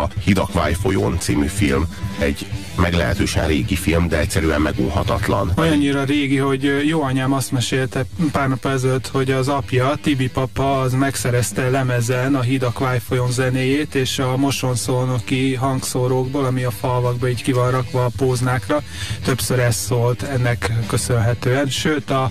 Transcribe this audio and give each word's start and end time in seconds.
A 0.00 0.08
Hidakvály 0.24 0.72
folyón 0.72 1.18
című 1.18 1.46
film 1.46 1.86
egy 2.18 2.46
meglehetősen 2.76 3.46
régi 3.46 3.74
film, 3.74 4.08
de 4.08 4.18
egyszerűen 4.18 4.60
megúhatatlan. 4.60 5.52
Olyannyira 5.56 6.04
régi, 6.04 6.36
hogy 6.36 6.86
jó 6.86 7.02
anyám 7.02 7.32
azt 7.32 7.52
mesélte 7.52 8.04
pár 8.32 8.48
nap 8.48 8.66
ezelőtt, 8.66 9.06
hogy 9.06 9.30
az 9.30 9.48
apja, 9.48 9.94
Tibi 10.02 10.28
papa, 10.28 10.80
az 10.80 10.92
megszerezte 10.92 11.70
lemezen 11.70 12.34
a 12.34 12.40
Hidakvály 12.40 13.00
folyón 13.00 13.30
zenéjét, 13.30 13.94
és 13.94 14.18
a 14.18 14.36
mosonszónoki 14.36 15.54
hangszórókból, 15.54 16.44
ami 16.44 16.64
a 16.64 16.70
falvakba 16.70 17.28
így 17.28 17.42
ki 17.42 17.52
van 17.52 17.70
rakva 17.70 18.04
a 18.04 18.10
póznákra, 18.16 18.82
többször 19.24 19.58
ez 19.58 19.76
szólt 19.76 20.22
ennek 20.22 20.72
köszönhetően. 20.86 21.68
Sőt, 21.68 22.10
a 22.10 22.30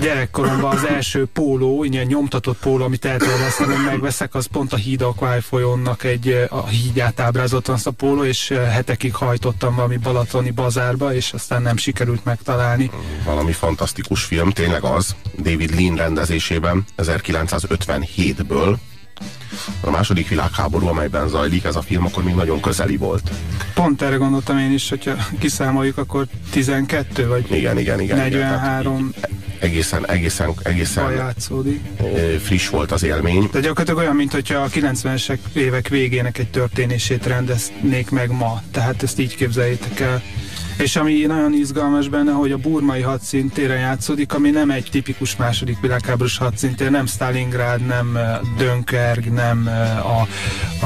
gyerekkoromban 0.00 0.76
az 0.76 0.84
első 0.84 1.26
póló, 1.32 1.84
ilyen 1.84 2.06
nyomtatott 2.06 2.58
póló, 2.58 2.84
amit 2.84 3.04
elterveztem, 3.04 3.66
hogy 3.66 3.84
megveszek, 3.84 4.34
az 4.34 4.46
pont 4.46 4.72
a 4.72 4.76
Hidakvály 4.76 5.40
folyónnak 5.40 6.04
egy 6.04 6.46
a 6.50 6.68
hídját 7.02 7.26
ábrázoltam 7.26 7.74
azt 7.74 7.86
a 7.86 7.90
póló, 7.90 8.24
és 8.24 8.48
hetekig 8.48 9.14
hajtottam 9.14 9.74
valami 9.74 9.96
balatoni 9.96 10.50
bazárba, 10.50 11.14
és 11.14 11.32
aztán 11.32 11.62
nem 11.62 11.76
sikerült 11.76 12.24
megtalálni. 12.24 12.90
Valami 13.24 13.52
fantasztikus 13.52 14.24
film, 14.24 14.50
tényleg 14.50 14.84
az, 14.84 15.14
David 15.36 15.74
Lean 15.74 15.96
rendezésében 15.96 16.84
1957-ből, 16.96 18.76
a 19.80 19.90
második 19.90 20.28
világháború, 20.28 20.86
amelyben 20.86 21.28
zajlik 21.28 21.64
ez 21.64 21.76
a 21.76 21.82
film, 21.82 22.04
akkor 22.04 22.24
még 22.24 22.34
nagyon 22.34 22.60
közeli 22.60 22.96
volt. 22.96 23.30
Pont 23.74 24.02
erre 24.02 24.16
gondoltam 24.16 24.58
én 24.58 24.72
is, 24.72 24.88
hogyha 24.88 25.14
kiszámoljuk, 25.38 25.98
akkor 25.98 26.26
12 26.50 27.28
vagy 27.28 27.52
igen, 27.52 27.78
igen, 27.78 28.00
igen, 28.00 28.16
43 28.16 29.12
igen, 29.16 29.41
egészen, 29.62 30.08
egészen, 30.08 30.54
egészen 30.62 31.34
friss 32.42 32.68
volt 32.68 32.92
az 32.92 33.02
élmény. 33.02 33.48
De 33.52 33.60
gyakorlatilag 33.60 33.98
olyan, 33.98 34.16
mint 34.16 34.32
hogyha 34.32 34.58
a 34.58 34.68
90-es 34.68 35.38
évek 35.52 35.88
végének 35.88 36.38
egy 36.38 36.50
történését 36.50 37.26
rendeznék 37.26 38.10
meg 38.10 38.30
ma. 38.30 38.62
Tehát 38.70 39.02
ezt 39.02 39.18
így 39.18 39.36
képzeljétek 39.36 40.00
el. 40.00 40.22
És 40.76 40.96
ami 40.96 41.12
nagyon 41.26 41.54
izgalmas 41.54 42.08
benne, 42.08 42.32
hogy 42.32 42.52
a 42.52 42.56
burmai 42.56 43.00
hadszintéren 43.00 43.78
játszódik, 43.78 44.34
ami 44.34 44.50
nem 44.50 44.70
egy 44.70 44.88
tipikus 44.90 45.36
második 45.36 45.80
világháborús 45.80 46.36
hadszintér, 46.38 46.90
nem 46.90 47.06
Stalingrad, 47.06 47.86
nem 47.86 48.18
Dönkerg, 48.56 49.24
nem 49.24 49.68
a, 50.02 50.20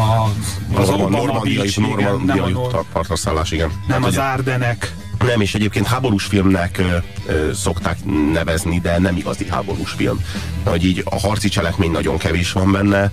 a 0.00 0.30
az, 0.74 0.88
az 0.88 0.88
normandiai, 0.88 1.72
normandiai 1.76 2.56
partraszállás, 2.92 3.50
igen. 3.50 3.70
Nem 3.88 4.02
hát, 4.02 4.10
az 4.10 4.18
Árdenek. 4.18 4.94
Nem, 5.24 5.40
és 5.40 5.54
egyébként 5.54 5.86
háborús 5.86 6.24
filmnek 6.24 6.78
ö, 6.78 6.96
ö, 7.26 7.52
szokták 7.52 7.96
nevezni, 8.32 8.78
de 8.80 8.98
nem 8.98 9.16
igazi 9.16 9.46
háborús 9.50 9.90
film. 9.90 10.20
Hogy 10.64 10.84
így 10.84 11.02
a 11.04 11.18
harci 11.18 11.48
cselekmény 11.48 11.90
nagyon 11.90 12.18
kevés 12.18 12.52
van 12.52 12.72
benne, 12.72 13.12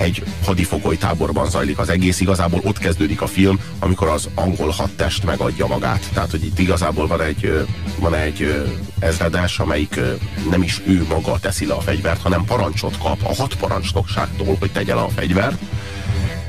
egy 0.00 0.22
hadifogoly 0.44 0.96
táborban 0.96 1.50
zajlik 1.50 1.78
az 1.78 1.88
egész, 1.88 2.20
igazából 2.20 2.60
ott 2.64 2.78
kezdődik 2.78 3.20
a 3.20 3.26
film, 3.26 3.60
amikor 3.78 4.08
az 4.08 4.28
angol 4.34 4.68
hadtest 4.68 5.24
megadja 5.24 5.66
magát. 5.66 6.08
Tehát, 6.12 6.30
hogy 6.30 6.44
itt 6.44 6.58
igazából 6.58 7.06
van 7.06 7.20
egy, 7.20 7.66
van 7.98 8.14
egy 8.14 8.64
ezredes, 8.98 9.58
amelyik 9.58 10.00
nem 10.50 10.62
is 10.62 10.80
ő 10.86 11.06
maga 11.08 11.38
teszi 11.38 11.66
le 11.66 11.74
a 11.74 11.80
fegyvert, 11.80 12.22
hanem 12.22 12.44
parancsot 12.44 12.98
kap 12.98 13.18
a 13.22 13.34
hat 13.34 13.54
parancsnokságtól, 13.54 14.56
hogy 14.58 14.72
tegye 14.72 14.94
le 14.94 15.00
a 15.00 15.08
fegyvert, 15.08 15.58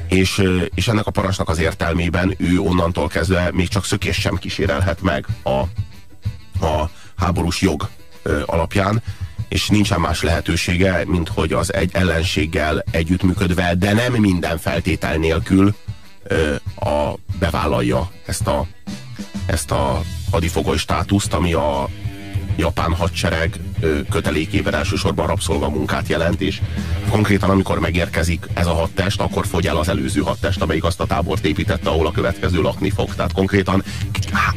és, 0.08 0.44
és 0.74 0.88
ennek 0.88 1.08
a 1.08 1.12
parancsnak 1.12 1.50
az 1.50 1.60
értelmében 1.60 2.36
ő 2.38 2.60
onnantól 2.60 3.08
kezdve 3.08 3.50
még 3.54 3.68
csak 3.68 3.86
szökés 3.86 4.16
sem 4.16 4.36
kísérelhet 4.36 5.02
meg 5.02 5.26
a, 5.44 5.60
a 6.66 6.90
háborús 7.16 7.62
jog 7.62 7.90
alapján, 8.46 9.02
és 9.52 9.70
nincsen 9.70 10.00
más 10.00 10.22
lehetősége, 10.22 11.04
mint 11.06 11.30
hogy 11.30 11.54
az 11.54 11.74
egy 11.74 11.90
ellenséggel 11.94 12.84
együttműködve, 12.92 13.76
de 13.76 13.94
nem 13.94 14.14
minden 14.14 14.58
feltétel 14.58 15.18
nélkül 15.18 15.76
ö, 16.24 16.56
a, 16.76 17.14
bevállalja 17.40 18.12
ezt 18.26 18.48
a, 18.48 18.68
ezt 19.46 19.72
a 19.72 20.02
hadifogoly 20.32 20.78
státuszt, 20.78 21.34
ami 21.34 21.54
a 21.54 21.90
japán 22.58 22.94
hadsereg 22.94 23.60
kötelékében 24.10 24.74
elsősorban 24.74 25.28
rabszolgamunkát 25.28 26.08
jelent, 26.08 26.42
és 26.42 26.62
konkrétan 27.10 27.50
amikor 27.50 27.80
megérkezik 27.80 28.46
ez 28.54 28.68
a 28.68 28.74
hadtest, 28.74 29.22
akkor 29.22 29.46
fogy 29.46 29.68
el 29.68 29.78
az 29.78 29.90
előző 29.90 30.22
hadtest, 30.22 30.62
amelyik 30.62 30.84
azt 30.84 31.00
a 31.00 31.06
tábort 31.06 31.46
építette, 31.46 31.90
ahol 31.90 32.08
a 32.08 32.12
következő 32.12 32.62
lakni 32.62 32.90
fog. 32.90 33.16
Tehát 33.16 33.34
konkrétan 33.34 33.84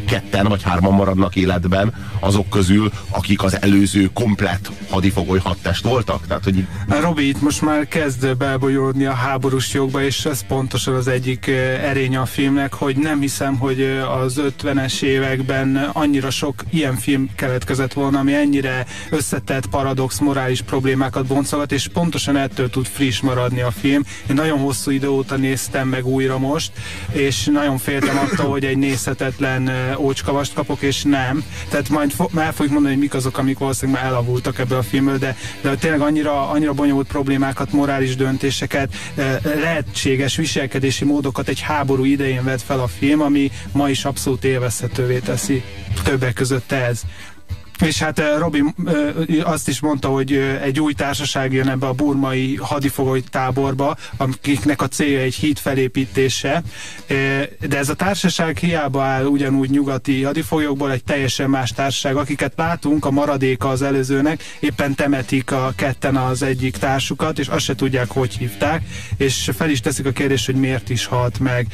ketten 0.06 0.46
vagy 0.46 0.62
hárman 0.62 0.92
maradnak 0.92 1.36
életben 1.36 1.94
azok 2.20 2.50
közül, 2.50 2.92
akik 3.08 3.42
az 3.42 3.60
előző 3.60 4.10
komplett 4.12 4.70
hadifogoly 4.90 5.38
hadtest 5.38 5.84
voltak. 5.84 6.26
Tehát, 6.26 6.44
hogy... 6.44 6.66
Robi 7.00 7.28
itt 7.28 7.40
most 7.40 7.62
már 7.62 7.88
kezd 7.88 8.36
belbolyódni 8.36 9.04
a 9.04 9.12
háborús 9.12 9.72
jogba, 9.72 10.02
és 10.02 10.24
ez 10.24 10.46
pontosan 10.46 10.94
az 10.94 11.08
egyik 11.08 11.46
erény 11.82 12.16
a 12.16 12.26
filmnek, 12.26 12.74
hogy 12.74 12.96
nem 12.96 13.20
hiszem, 13.20 13.56
hogy 13.56 13.82
az 14.22 14.40
50-es 14.62 15.02
években 15.02 15.76
annyira 15.92 16.30
sok 16.30 16.54
ilyen 16.70 16.96
film 16.96 17.30
keletkezett 17.36 17.92
volna, 17.92 18.18
ami 18.18 18.34
ennyire 18.34 18.86
összetett 19.14 19.66
paradox 19.66 20.18
morális 20.18 20.62
problémákat 20.62 21.26
boncolgat, 21.26 21.72
és 21.72 21.88
pontosan 21.88 22.36
ettől 22.36 22.70
tud 22.70 22.86
friss 22.86 23.20
maradni 23.20 23.60
a 23.60 23.70
film. 23.70 24.02
Én 24.28 24.34
nagyon 24.34 24.58
hosszú 24.58 24.90
idő 24.90 25.08
óta 25.08 25.36
néztem 25.36 25.88
meg 25.88 26.06
újra 26.06 26.38
most, 26.38 26.72
és 27.12 27.44
nagyon 27.44 27.78
féltem 27.78 28.18
attól, 28.18 28.50
hogy 28.50 28.64
egy 28.64 28.78
nézhetetlen 28.78 29.70
ócskavast 29.98 30.54
kapok, 30.54 30.82
és 30.82 31.02
nem. 31.02 31.44
Tehát 31.68 31.88
majd 31.88 32.14
el 32.36 32.52
fogjuk 32.52 32.72
mondani, 32.72 32.94
hogy 32.94 33.02
mik 33.02 33.14
azok, 33.14 33.38
amik 33.38 33.58
valószínűleg 33.58 34.02
már 34.02 34.10
elavultak 34.10 34.58
ebből 34.58 34.78
a 34.78 34.82
filmből, 34.82 35.18
de, 35.18 35.36
de 35.60 35.74
tényleg 35.74 36.00
annyira, 36.00 36.48
annyira 36.50 36.72
bonyolult 36.72 37.06
problémákat, 37.06 37.72
morális 37.72 38.16
döntéseket, 38.16 38.94
lehetséges 39.42 40.36
viselkedési 40.36 41.04
módokat 41.04 41.48
egy 41.48 41.60
háború 41.60 42.04
idején 42.04 42.44
vett 42.44 42.62
fel 42.62 42.80
a 42.80 42.86
film, 42.86 43.20
ami 43.20 43.50
ma 43.72 43.88
is 43.88 44.04
abszolút 44.04 44.44
élvezhetővé 44.44 45.18
teszi 45.18 45.62
többek 46.02 46.32
között 46.32 46.72
ez. 46.72 47.02
És 47.80 47.98
hát 47.98 48.22
Robi 48.38 48.62
azt 49.42 49.68
is 49.68 49.80
mondta, 49.80 50.08
hogy 50.08 50.32
egy 50.62 50.80
új 50.80 50.92
társaság 50.92 51.52
jön 51.52 51.68
ebbe 51.68 51.86
a 51.86 51.92
burmai 51.92 52.56
hadifogoly 52.56 53.20
táborba, 53.30 53.96
akiknek 54.16 54.82
a 54.82 54.88
célja 54.88 55.20
egy 55.20 55.34
híd 55.34 55.58
felépítése. 55.58 56.62
De 57.68 57.78
ez 57.78 57.88
a 57.88 57.94
társaság 57.94 58.56
hiába 58.56 59.02
áll 59.02 59.24
ugyanúgy 59.24 59.70
nyugati 59.70 60.22
hadifoglyokból, 60.22 60.92
egy 60.92 61.04
teljesen 61.04 61.50
más 61.50 61.70
társaság. 61.70 62.16
Akiket 62.16 62.52
látunk, 62.56 63.04
a 63.04 63.10
maradéka 63.10 63.68
az 63.68 63.82
előzőnek, 63.82 64.42
éppen 64.60 64.94
temetik 64.94 65.52
a 65.52 65.72
ketten 65.76 66.16
az 66.16 66.42
egyik 66.42 66.76
társukat, 66.76 67.38
és 67.38 67.48
azt 67.48 67.64
se 67.64 67.74
tudják, 67.74 68.10
hogy 68.10 68.36
hívták, 68.36 68.82
és 69.16 69.50
fel 69.56 69.70
is 69.70 69.80
teszik 69.80 70.06
a 70.06 70.12
kérdést, 70.12 70.46
hogy 70.46 70.54
miért 70.56 70.90
is 70.90 71.06
halt 71.06 71.38
meg 71.38 71.66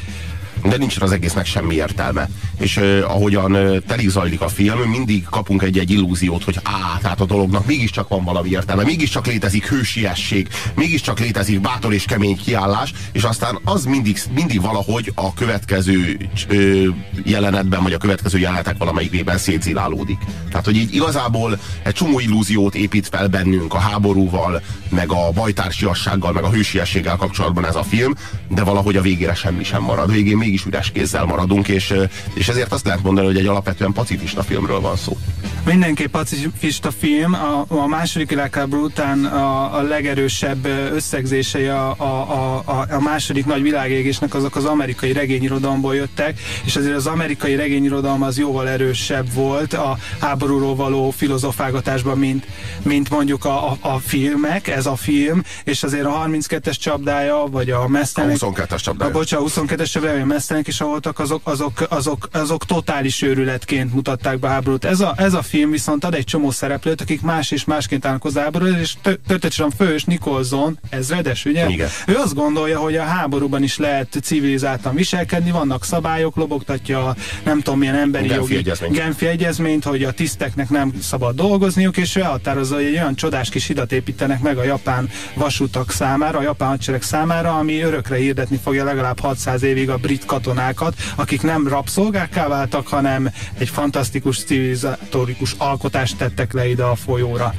de 0.64 0.76
nincs 0.76 1.00
az 1.00 1.12
egésznek 1.12 1.46
semmi 1.46 1.74
értelme. 1.74 2.28
És 2.58 2.76
uh, 2.76 3.02
ahogyan 3.06 3.52
uh, 3.54 3.76
telik 3.86 4.08
zajlik 4.08 4.40
a 4.40 4.48
film, 4.48 4.78
mindig 4.78 5.24
kapunk 5.24 5.62
egy-egy 5.62 5.90
illúziót, 5.90 6.44
hogy 6.44 6.58
á, 6.62 6.98
tehát 7.02 7.20
a 7.20 7.24
dolognak 7.24 7.66
mégiscsak 7.66 8.08
van 8.08 8.24
valami 8.24 8.48
értelme, 8.50 8.82
mégiscsak 8.82 9.26
létezik 9.26 9.68
hősiesség, 9.68 10.48
mégiscsak 10.74 11.18
létezik 11.18 11.60
bátor 11.60 11.92
és 11.92 12.04
kemény 12.04 12.36
kiállás, 12.36 12.92
és 13.12 13.22
aztán 13.22 13.58
az 13.64 13.84
mindig, 13.84 14.18
mindig 14.34 14.60
valahogy 14.60 15.12
a 15.14 15.34
következő 15.34 16.28
uh, 16.50 16.86
jelenetben, 17.24 17.82
vagy 17.82 17.92
a 17.92 17.98
következő 17.98 18.38
jelenetek 18.38 18.78
valamelyikében 18.78 19.38
szétzilálódik. 19.38 20.18
Tehát, 20.48 20.64
hogy 20.64 20.76
így 20.76 20.94
igazából 20.94 21.58
egy 21.82 21.94
csomó 21.94 22.20
illúziót 22.20 22.74
épít 22.74 23.08
fel 23.08 23.28
bennünk 23.28 23.74
a 23.74 23.78
háborúval, 23.78 24.62
meg 24.88 25.12
a 25.12 25.30
bajtársiassággal, 25.34 26.32
meg 26.32 26.44
a 26.44 26.50
hősiességgel 26.50 27.16
kapcsolatban 27.16 27.66
ez 27.66 27.74
a 27.74 27.82
film, 27.82 28.14
de 28.48 28.62
valahogy 28.62 28.96
a 28.96 29.02
végére 29.02 29.34
semmi 29.34 29.64
sem 29.64 29.82
marad. 29.82 30.12
Végén 30.12 30.36
még 30.36 30.49
mégis 30.50 30.66
üres 30.66 30.90
kézzel 30.90 31.24
maradunk, 31.24 31.68
és, 31.68 31.94
és 32.34 32.48
ezért 32.48 32.72
azt 32.72 32.84
lehet 32.84 33.02
mondani, 33.02 33.26
hogy 33.26 33.36
egy 33.36 33.46
alapvetően 33.46 33.92
pacifista 33.92 34.42
filmről 34.42 34.80
van 34.80 34.96
szó. 34.96 35.16
Mindenképp 35.64 36.10
pacifista 36.10 36.90
film. 36.90 37.34
A, 37.34 37.64
a 37.68 37.86
második 37.86 38.28
világháború 38.28 38.84
után 38.84 39.24
a, 39.24 39.76
a 39.78 39.82
legerősebb 39.82 40.66
összegzései 40.92 41.66
a, 41.66 41.94
a, 41.98 42.62
a, 42.64 42.86
a 42.90 43.00
második 43.00 43.46
nagy 43.46 43.62
világégésnek 43.62 44.34
azok 44.34 44.56
az 44.56 44.64
amerikai 44.64 45.12
regényirodalomból 45.12 45.94
jöttek, 45.94 46.40
és 46.64 46.76
azért 46.76 46.96
az 46.96 47.06
amerikai 47.06 47.54
regényirodalom 47.54 48.22
az 48.22 48.38
jóval 48.38 48.68
erősebb 48.68 49.32
volt 49.32 49.72
a 49.72 49.98
háborúról 50.20 50.74
való 50.74 51.10
filozofálgatásban, 51.10 52.18
mint, 52.18 52.46
mint 52.82 53.10
mondjuk 53.10 53.44
a, 53.44 53.70
a, 53.70 53.76
a 53.80 53.98
filmek, 53.98 54.68
ez 54.68 54.86
a 54.86 54.96
film, 54.96 55.42
és 55.64 55.82
azért 55.82 56.04
a 56.04 56.24
32-es 56.26 56.76
csapdája, 56.78 57.44
vagy 57.50 57.70
a 57.70 57.88
Mesztenek... 57.88 58.36
A 58.42 58.46
22-es 58.46 58.82
csapdája. 58.82 59.10
A, 59.10 59.12
bocsánat, 59.12 59.56
a 59.56 59.60
22-es 59.60 59.90
csapdája, 59.90 60.24
a 60.40 60.42
mesztelenek 60.42 60.68
is 60.68 60.78
voltak, 60.78 61.18
azok, 61.18 61.40
azok, 61.44 61.86
azok, 61.88 62.28
azok 62.32 62.64
totális 62.64 63.22
őrületként 63.22 63.94
mutatták 63.94 64.38
be 64.38 64.46
a 64.46 64.50
háborút. 64.50 64.84
Ez 64.84 65.00
a, 65.00 65.14
ez 65.16 65.34
a 65.34 65.42
film 65.42 65.70
viszont 65.70 66.04
ad 66.04 66.14
egy 66.14 66.24
csomó 66.24 66.50
szereplőt, 66.50 67.00
akik 67.00 67.20
más 67.20 67.50
és 67.50 67.64
másként 67.64 68.04
állnak 68.04 68.24
az 68.24 68.36
háborúhoz, 68.36 68.80
és 68.80 68.94
történetesen 69.02 69.70
fős 69.70 70.04
Nicholson, 70.04 70.78
ezredes, 70.90 71.44
ugye? 71.44 71.68
Igen. 71.68 71.88
Ő 72.06 72.14
azt 72.16 72.34
gondolja, 72.34 72.78
hogy 72.78 72.96
a 72.96 73.02
háborúban 73.02 73.62
is 73.62 73.78
lehet 73.78 74.18
civilizáltan 74.22 74.94
viselkedni, 74.94 75.50
vannak 75.50 75.84
szabályok, 75.84 76.36
lobogtatja 76.36 77.14
nem 77.44 77.60
tudom 77.60 77.78
milyen 77.78 77.94
emberi 77.94 78.26
Genfi 78.26 78.42
jogi 78.42 78.56
egyezményt. 78.56 78.94
Genfi 78.94 79.26
egyezményt, 79.26 79.84
hogy 79.84 80.04
a 80.04 80.12
tiszteknek 80.12 80.68
nem 80.70 80.92
szabad 81.02 81.36
dolgozniuk, 81.36 81.96
és 81.96 82.16
ő 82.16 82.20
elhatározza, 82.20 82.74
hogy 82.74 82.84
egy 82.84 82.94
olyan 82.94 83.14
csodás 83.14 83.48
kis 83.48 83.66
hidat 83.66 83.92
építenek 83.92 84.40
meg 84.40 84.58
a 84.58 84.64
japán 84.64 85.08
vasutak 85.34 85.90
számára, 85.90 86.38
a 86.38 86.42
japán 86.42 86.68
hadsereg 86.68 87.02
számára, 87.02 87.58
ami 87.58 87.80
örökre 87.80 88.16
hirdetni 88.16 88.58
fogja 88.62 88.84
legalább 88.84 89.20
600 89.20 89.62
évig 89.62 89.90
a 89.90 89.96
brit 89.96 90.24
katonákat, 90.30 90.94
akik 91.16 91.42
nem 91.42 91.68
rabszolgákká 91.68 92.48
váltak, 92.48 92.86
hanem 92.86 93.30
egy 93.58 93.68
fantasztikus 93.68 94.44
civilizatórikus 94.44 95.54
alkotást 95.58 96.16
tettek 96.16 96.52
le 96.52 96.68
ide 96.68 96.82
a 96.82 96.94
folyóra. 96.94 97.54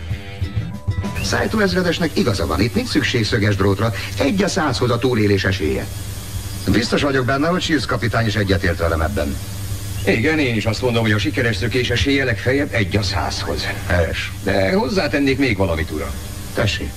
Szájtó 1.23 1.59
ezredesnek 1.59 2.09
igaza 2.13 2.45
van, 2.47 2.61
itt 2.61 2.75
nincs 2.75 2.87
szükség 2.87 3.25
szöges 3.25 3.55
drótra, 3.55 3.93
egy 4.19 4.43
a 4.43 4.47
százhoz 4.47 4.89
a 4.89 4.97
túlélés 4.97 5.43
esélye. 5.43 5.85
Biztos 6.67 7.01
vagyok 7.01 7.25
benne, 7.25 7.47
hogy 7.47 7.61
Shields 7.61 7.85
kapitány 7.85 8.25
is 8.25 8.35
egyetért 8.35 8.77
velem 8.77 9.01
ebben. 9.01 9.35
Igen, 10.05 10.39
én 10.39 10.55
is 10.55 10.65
azt 10.65 10.81
mondom, 10.81 11.01
hogy 11.01 11.11
a 11.11 11.17
sikeres 11.17 11.55
szökés 11.55 11.89
esélye 11.89 12.23
legfeljebb 12.23 12.73
egy 12.73 12.95
a 12.97 13.03
százhoz. 13.03 13.67
Helyes. 13.87 14.31
De 14.43 14.73
hozzátennék 14.73 15.37
még 15.37 15.57
valamit, 15.57 15.91
uram. 15.91 16.11
Tessék. 16.53 16.91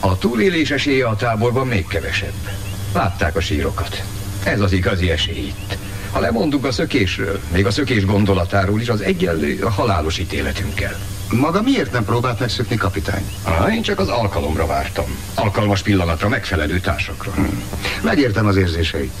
A 0.00 0.18
túlélés 0.18 0.70
esélye 0.70 1.06
a 1.06 1.16
táborban 1.16 1.66
még 1.66 1.86
kevesebb. 1.86 2.48
Látták 2.92 3.36
a 3.36 3.40
sírokat. 3.40 4.04
Ez 4.44 4.60
az 4.60 4.72
igazi 4.72 5.10
esély 5.10 5.38
itt. 5.38 5.76
Ha 6.10 6.20
lemondunk 6.20 6.64
a 6.64 6.72
szökésről, 6.72 7.40
még 7.52 7.66
a 7.66 7.70
szökés 7.70 8.04
gondolatáról 8.04 8.80
is, 8.80 8.88
az 8.88 9.00
egyenlő 9.00 9.62
a 9.62 9.70
halálos 9.70 10.18
ítéletünkkel. 10.18 10.96
Maga 11.32 11.62
miért 11.62 11.92
nem 11.92 12.04
próbált 12.04 12.40
megszökni 12.40 12.76
kapitány? 12.76 13.24
Ah, 13.42 13.74
én 13.74 13.82
csak 13.82 13.98
az 13.98 14.08
alkalomra 14.08 14.66
vártam. 14.66 15.04
Alkalmas 15.34 15.82
pillanatra, 15.82 16.28
megfelelő 16.28 16.80
társakra. 16.80 17.32
Hmm. 17.32 17.62
Megértem 18.02 18.46
az 18.46 18.56
érzéseit. 18.56 19.12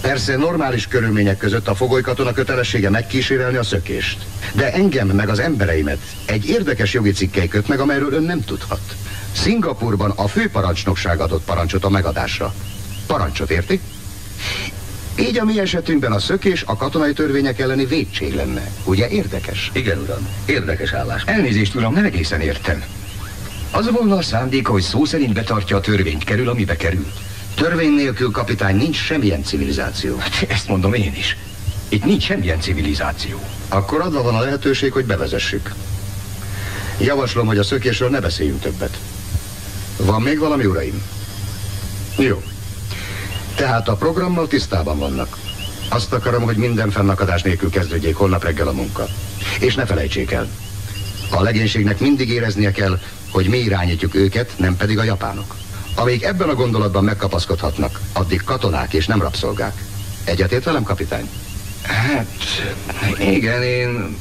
Persze 0.00 0.36
normális 0.36 0.86
körülmények 0.86 1.36
között 1.36 1.68
a 1.68 1.74
fogolykatona 1.74 2.32
kötelessége 2.32 2.90
megkísérelni 2.90 3.56
a 3.56 3.62
szökést. 3.62 4.24
De 4.52 4.72
engem 4.72 5.08
meg 5.08 5.28
az 5.28 5.38
embereimet 5.38 5.98
egy 6.26 6.48
érdekes 6.48 6.92
jogi 6.92 7.10
cikkely 7.10 7.48
köt 7.48 7.68
meg, 7.68 7.80
amelyről 7.80 8.12
ön 8.12 8.22
nem 8.22 8.44
tudhat. 8.44 8.96
Szingapurban 9.32 10.10
a 10.10 10.28
főparancsnokság 10.28 11.20
adott 11.20 11.44
parancsot 11.44 11.84
a 11.84 11.88
megadásra. 11.88 12.54
Parancsot 13.06 13.50
érti? 13.50 13.80
Így 15.18 15.38
a 15.38 15.44
mi 15.44 15.58
esetünkben 15.58 16.12
a 16.12 16.18
szökés 16.18 16.62
a 16.66 16.76
katonai 16.76 17.12
törvények 17.12 17.58
elleni 17.58 17.84
védség 17.84 18.34
lenne. 18.34 18.70
Ugye 18.84 19.08
érdekes? 19.08 19.70
Igen, 19.74 19.98
uram. 19.98 20.28
Érdekes 20.46 20.92
állás. 20.92 21.22
Elnézést, 21.26 21.74
uram, 21.74 21.94
nem 21.94 22.04
egészen 22.04 22.40
értem. 22.40 22.84
Az 23.70 23.90
volna 23.90 24.16
a 24.16 24.22
szándéka, 24.22 24.72
hogy 24.72 24.82
szó 24.82 25.04
szerint 25.04 25.32
betartja 25.32 25.76
a 25.76 25.80
törvényt, 25.80 26.24
kerül, 26.24 26.48
amibe 26.48 26.76
kerül. 26.76 27.06
Törvény 27.54 27.92
nélkül, 27.92 28.30
kapitány, 28.30 28.76
nincs 28.76 28.96
semmilyen 28.96 29.42
civilizáció. 29.42 30.16
Hát 30.16 30.46
ezt 30.48 30.68
mondom 30.68 30.94
én 30.94 31.14
is. 31.16 31.36
Itt 31.88 32.04
nincs 32.04 32.22
semmilyen 32.22 32.60
civilizáció. 32.60 33.40
Akkor 33.68 34.00
adva 34.00 34.22
van 34.22 34.34
a 34.34 34.40
lehetőség, 34.40 34.92
hogy 34.92 35.04
bevezessük. 35.04 35.72
Javaslom, 37.00 37.46
hogy 37.46 37.58
a 37.58 37.62
szökésről 37.62 38.10
ne 38.10 38.20
beszéljünk 38.20 38.60
többet. 38.60 38.98
Van 39.96 40.22
még 40.22 40.38
valami, 40.38 40.64
uraim? 40.64 41.02
Jó. 42.18 42.42
Tehát 43.54 43.88
a 43.88 43.96
programmal 43.96 44.46
tisztában 44.46 44.98
vannak. 44.98 45.38
Azt 45.88 46.12
akarom, 46.12 46.42
hogy 46.42 46.56
minden 46.56 46.90
fennakadás 46.90 47.42
nélkül 47.42 47.70
kezdődjék 47.70 48.16
holnap 48.16 48.44
reggel 48.44 48.68
a 48.68 48.72
munka. 48.72 49.06
És 49.60 49.74
ne 49.74 49.86
felejtsék 49.86 50.30
el. 50.30 50.48
A 51.30 51.42
legénységnek 51.42 52.00
mindig 52.00 52.28
éreznie 52.28 52.70
kell, 52.70 52.98
hogy 53.30 53.48
mi 53.48 53.58
irányítjuk 53.58 54.14
őket, 54.14 54.52
nem 54.56 54.76
pedig 54.76 54.98
a 54.98 55.04
japánok. 55.04 55.54
Amíg 55.94 56.22
ebben 56.22 56.48
a 56.48 56.54
gondolatban 56.54 57.04
megkapaszkodhatnak, 57.04 58.00
addig 58.12 58.42
katonák 58.42 58.92
és 58.92 59.06
nem 59.06 59.22
rabszolgák. 59.22 59.82
Egyetért 60.24 60.64
velem, 60.64 60.82
kapitány? 60.82 61.28
Hát, 61.82 62.26
igen, 63.18 63.62
én 63.62 64.16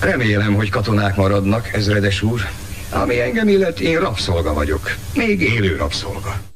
remélem, 0.00 0.54
hogy 0.54 0.70
katonák 0.70 1.16
maradnak, 1.16 1.72
ezredes 1.72 2.22
úr. 2.22 2.48
Ami 2.90 3.20
engem 3.20 3.48
illet, 3.48 3.80
én 3.80 3.98
rabszolga 3.98 4.52
vagyok. 4.52 4.96
Még 5.14 5.40
élő 5.40 5.76
rabszolga. 5.76 6.51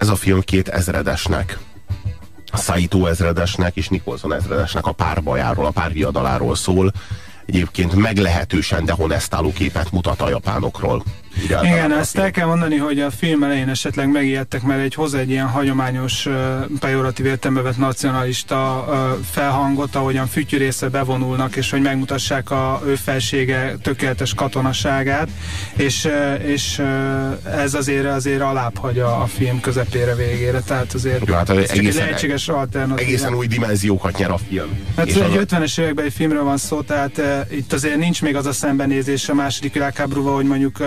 Ez 0.00 0.08
a 0.08 0.16
film 0.16 0.40
két 0.40 0.68
ezredesnek, 0.68 1.58
Saito 2.52 3.06
ezredesnek 3.06 3.76
és 3.76 3.88
Nicholson 3.88 4.34
ezredesnek 4.34 4.86
a 4.86 4.92
párbajáról, 4.92 5.66
a 5.66 5.70
párviadaláról 5.70 6.54
szól. 6.54 6.92
Egyébként 7.46 7.94
meglehetősen 7.94 8.84
dehonestáló 8.84 9.52
képet 9.52 9.92
mutat 9.92 10.20
a 10.20 10.28
japánokról. 10.28 11.02
Igen, 11.62 11.92
ezt 11.92 12.18
el 12.18 12.30
kell 12.30 12.46
mondani, 12.46 12.76
hogy 12.76 13.00
a 13.00 13.10
film 13.10 13.42
elején 13.42 13.68
esetleg 13.68 14.10
megijedtek, 14.10 14.62
mert 14.62 14.80
egy 14.80 14.94
hoz 14.94 15.14
egy 15.14 15.30
ilyen 15.30 15.46
hagyományos 15.46 16.28
pejoratív 16.80 17.26
értelme 17.26 17.60
vett 17.60 17.76
nacionalista 17.76 18.88
felhangot, 19.30 19.94
ahogyan 19.94 20.26
fütyűrészre 20.26 20.88
bevonulnak, 20.88 21.56
és 21.56 21.70
hogy 21.70 21.80
megmutassák 21.80 22.50
a 22.50 22.82
ő 22.86 22.94
felsége 22.94 23.76
tökéletes 23.82 24.34
katonaságát, 24.34 25.28
és, 25.76 26.08
és 26.46 26.82
ez 27.56 27.74
azért 27.74 28.06
azért 28.06 28.40
alább 28.40 28.78
hagy 28.78 28.98
a, 28.98 29.22
a 29.22 29.26
film 29.26 29.60
közepére 29.60 30.14
végére, 30.14 30.60
tehát 30.60 30.94
azért 30.94 31.26
Jó, 31.26 31.34
hát 31.34 31.50
ez 31.50 31.56
egészen, 31.56 31.86
egy 31.86 31.94
lehetséges 31.94 32.48
alternatív. 32.48 33.06
Egészen 33.06 33.34
új 33.34 33.46
dimenziókat 33.46 34.18
nyer 34.18 34.30
a 34.30 34.38
film. 34.48 34.78
Hát 34.96 35.06
és 35.06 35.14
egy 35.14 35.36
az... 35.36 35.44
50-es 35.50 35.80
években 35.80 36.04
egy 36.04 36.12
filmről 36.12 36.44
van 36.44 36.56
szó, 36.56 36.80
tehát 36.80 37.18
uh, 37.18 37.56
itt 37.56 37.72
azért 37.72 37.96
nincs 37.96 38.22
még 38.22 38.36
az 38.36 38.46
a 38.46 38.52
szembenézés 38.52 39.28
a 39.28 39.34
második 39.34 39.72
világháborúval, 39.72 40.34
hogy 40.34 40.46
mondjuk 40.46 40.78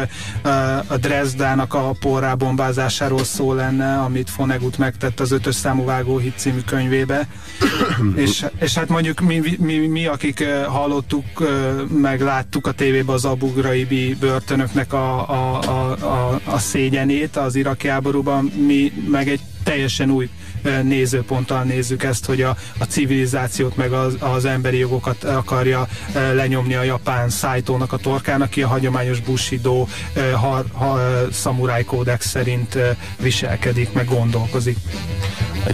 a 0.88 0.98
Dresdának 0.98 1.74
a 1.74 1.96
porrá 2.00 2.34
bombázásáról 2.34 3.24
szó 3.24 3.54
lenne, 3.54 4.00
amit 4.00 4.30
Fonegut 4.30 4.78
megtett 4.78 5.20
az 5.20 5.32
ötös 5.32 5.56
számú 5.56 5.84
vágóhit 5.84 6.38
című 6.38 6.60
könyvébe. 6.60 7.28
és, 8.16 8.46
és 8.60 8.74
hát 8.74 8.90
mondjuk 8.90 9.20
mi, 9.20 9.42
mi, 9.60 9.78
mi 9.88 10.06
akik 10.06 10.44
hallottuk, 10.68 11.26
meg 11.88 12.22
láttuk 12.22 12.68
a 12.68 12.72
tévébe 12.72 13.12
az 13.12 13.26
Abu 13.26 13.54
Ghraib 13.54 14.18
börtönöknek 14.20 14.94
a, 14.94 15.30
a, 15.30 15.60
a, 15.60 15.92
a, 15.92 16.40
a 16.46 16.58
szégyenét 16.58 17.38
az 17.38 17.56
iraki 17.56 17.88
háborúban, 17.88 18.44
mi 18.46 18.92
meg 19.10 19.30
egy 19.30 19.40
teljesen 19.64 20.10
új 20.10 20.30
nézőponttal 20.84 21.64
nézzük 21.64 22.04
ezt, 22.04 22.26
hogy 22.26 22.42
a, 22.42 22.58
a 22.78 22.84
civilizációt 22.84 23.76
meg 23.76 23.92
az, 23.92 24.16
az 24.20 24.46
emberi 24.46 24.78
jogokat 24.78 25.24
akarja 25.24 25.88
lenyomni 26.14 26.76
a 26.76 26.84
japán 26.84 27.30
szájtónak 27.30 27.94
a 27.94 27.98
torkán, 27.98 28.42
aki 28.42 28.62
a 28.62 28.68
hagyományos 28.68 29.20
Bushido 29.20 29.88
ha, 30.34 30.64
ha, 30.74 31.00
szamuráj 31.32 31.84
kódex 31.84 32.28
szerint 32.28 32.78
viselkedik, 33.20 33.94
meg 33.94 34.06
gondolkozik. 34.06 34.78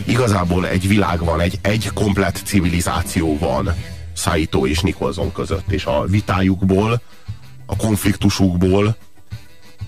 Igazából 0.06 0.68
egy 0.68 0.88
világ 0.88 1.24
van, 1.24 1.42
egy, 1.42 1.60
egy 1.62 1.92
komplett 1.94 2.42
civilizáció 2.46 3.38
van 3.38 3.76
Saito 4.14 4.66
és 4.66 4.80
Nicholson 4.80 5.32
között, 5.32 5.72
és 5.72 5.86
a 5.86 6.06
vitájukból, 6.06 7.02
a 7.66 7.76
konfliktusukból 7.76 8.98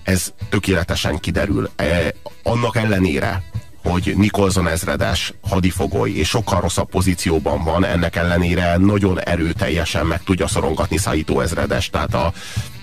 ez 0.02 0.32
tökéletesen 0.48 1.18
kiderül. 1.18 1.70
E, 1.76 2.14
annak 2.42 2.76
ellenére, 2.76 3.42
hogy 3.82 4.14
Nicholson 4.16 4.68
ezredes 4.68 5.32
hadifogoly 5.48 6.10
és 6.10 6.28
sokkal 6.28 6.60
rosszabb 6.60 6.88
pozícióban 6.88 7.64
van, 7.64 7.84
ennek 7.84 8.16
ellenére 8.16 8.76
nagyon 8.76 9.20
erőteljesen 9.20 10.06
meg 10.06 10.22
tudja 10.22 10.46
szorongatni 10.46 10.96
Saito 10.96 11.40
ezredes, 11.40 11.90
tehát 11.90 12.14
a 12.14 12.32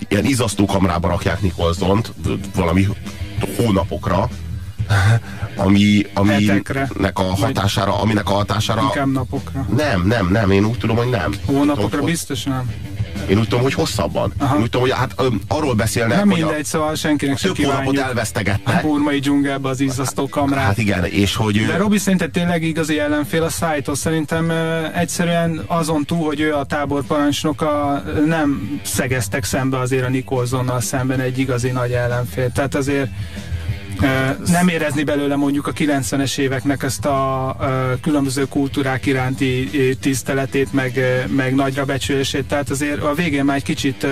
ilyen 0.08 0.26
izasztó 0.26 0.66
kamrába 0.66 1.08
rakják 1.08 1.42
Nicholsont 1.42 2.14
valami 2.56 2.88
hónapokra, 3.58 4.30
ami, 5.56 6.06
aminek 6.14 6.74
a 7.14 7.22
hatására, 7.22 8.00
aminek 8.02 8.30
a 8.30 8.34
hatására... 8.34 8.82
Inkább 8.82 9.12
napokra. 9.12 9.68
Nem, 9.76 10.08
nem, 10.08 10.28
nem, 10.32 10.52
én 10.52 10.66
úgy 10.66 10.78
tudom, 10.78 10.96
hogy 10.96 11.10
nem. 11.10 11.34
Hónapokra 11.46 11.90
tudom, 11.90 12.06
biztos 12.06 12.44
nem. 12.44 12.72
Én 13.28 13.38
úgy 13.38 13.48
tudom, 13.48 13.62
hogy 13.62 13.74
hosszabban. 13.74 14.34
Aha. 14.38 14.56
Én 14.56 14.62
úgy 14.62 14.70
tudom, 14.70 14.82
hogy 14.82 14.98
hát 14.98 15.14
öm, 15.18 15.42
arról 15.48 15.74
beszélnek, 15.74 16.18
nem 16.18 16.30
hogy 16.30 16.40
mindegy, 16.40 16.60
a, 16.60 16.66
szóval 16.66 16.96
senkinek 16.96 17.38
sem 17.38 17.54
kívánjuk 17.54 17.98
elvesztegettek. 17.98 18.84
a 18.84 18.88
burmai 18.88 19.20
dzsungelbe 19.20 19.70
az 19.70 19.80
izzasztó 19.80 20.28
kamrát. 20.28 20.64
Hát 20.64 20.78
igen, 20.78 21.06
és 21.06 21.36
hogy... 21.36 21.66
De 21.66 21.78
Robi 21.78 21.98
szerinted 21.98 22.32
tényleg 22.32 22.64
igazi 22.64 23.00
ellenfél 23.00 23.44
a 23.44 23.50
Saito. 23.50 23.96
Szerintem 23.96 24.50
ö, 24.50 24.86
egyszerűen 24.94 25.64
azon 25.68 26.06
túl, 26.06 26.26
hogy 26.26 26.40
ő 26.40 26.54
a 26.54 26.64
táborparancsnoka, 26.64 28.04
nem 28.26 28.80
szegeztek 28.84 29.44
szembe 29.44 29.78
azért 29.80 30.06
a 30.06 30.10
Nikolsonnal 30.10 30.82
szemben 30.82 31.20
egy 31.20 31.38
igazi 31.38 31.70
nagy 31.72 31.92
ellenfél. 31.92 32.52
Tehát 32.52 32.76
azért 32.76 33.10
nem 34.46 34.68
érezni 34.68 35.04
belőle 35.04 35.36
mondjuk 35.36 35.68
a 35.68 35.74
90-es 35.74 36.38
éveknek 36.38 36.84
ezt 36.84 37.06
a 37.06 37.56
különböző 38.02 38.46
kultúrák 38.46 39.06
iránti 39.06 39.70
tiszteletét, 40.02 40.74
meg, 40.74 41.00
meg 41.36 41.56
nagyra 41.56 41.86
becsülését, 41.86 42.46
tehát 42.46 42.70
azért 42.70 43.04
a 43.04 43.14
végén 43.14 43.46
már 43.46 43.56
egy 43.56 43.64
kicsit 43.64 44.08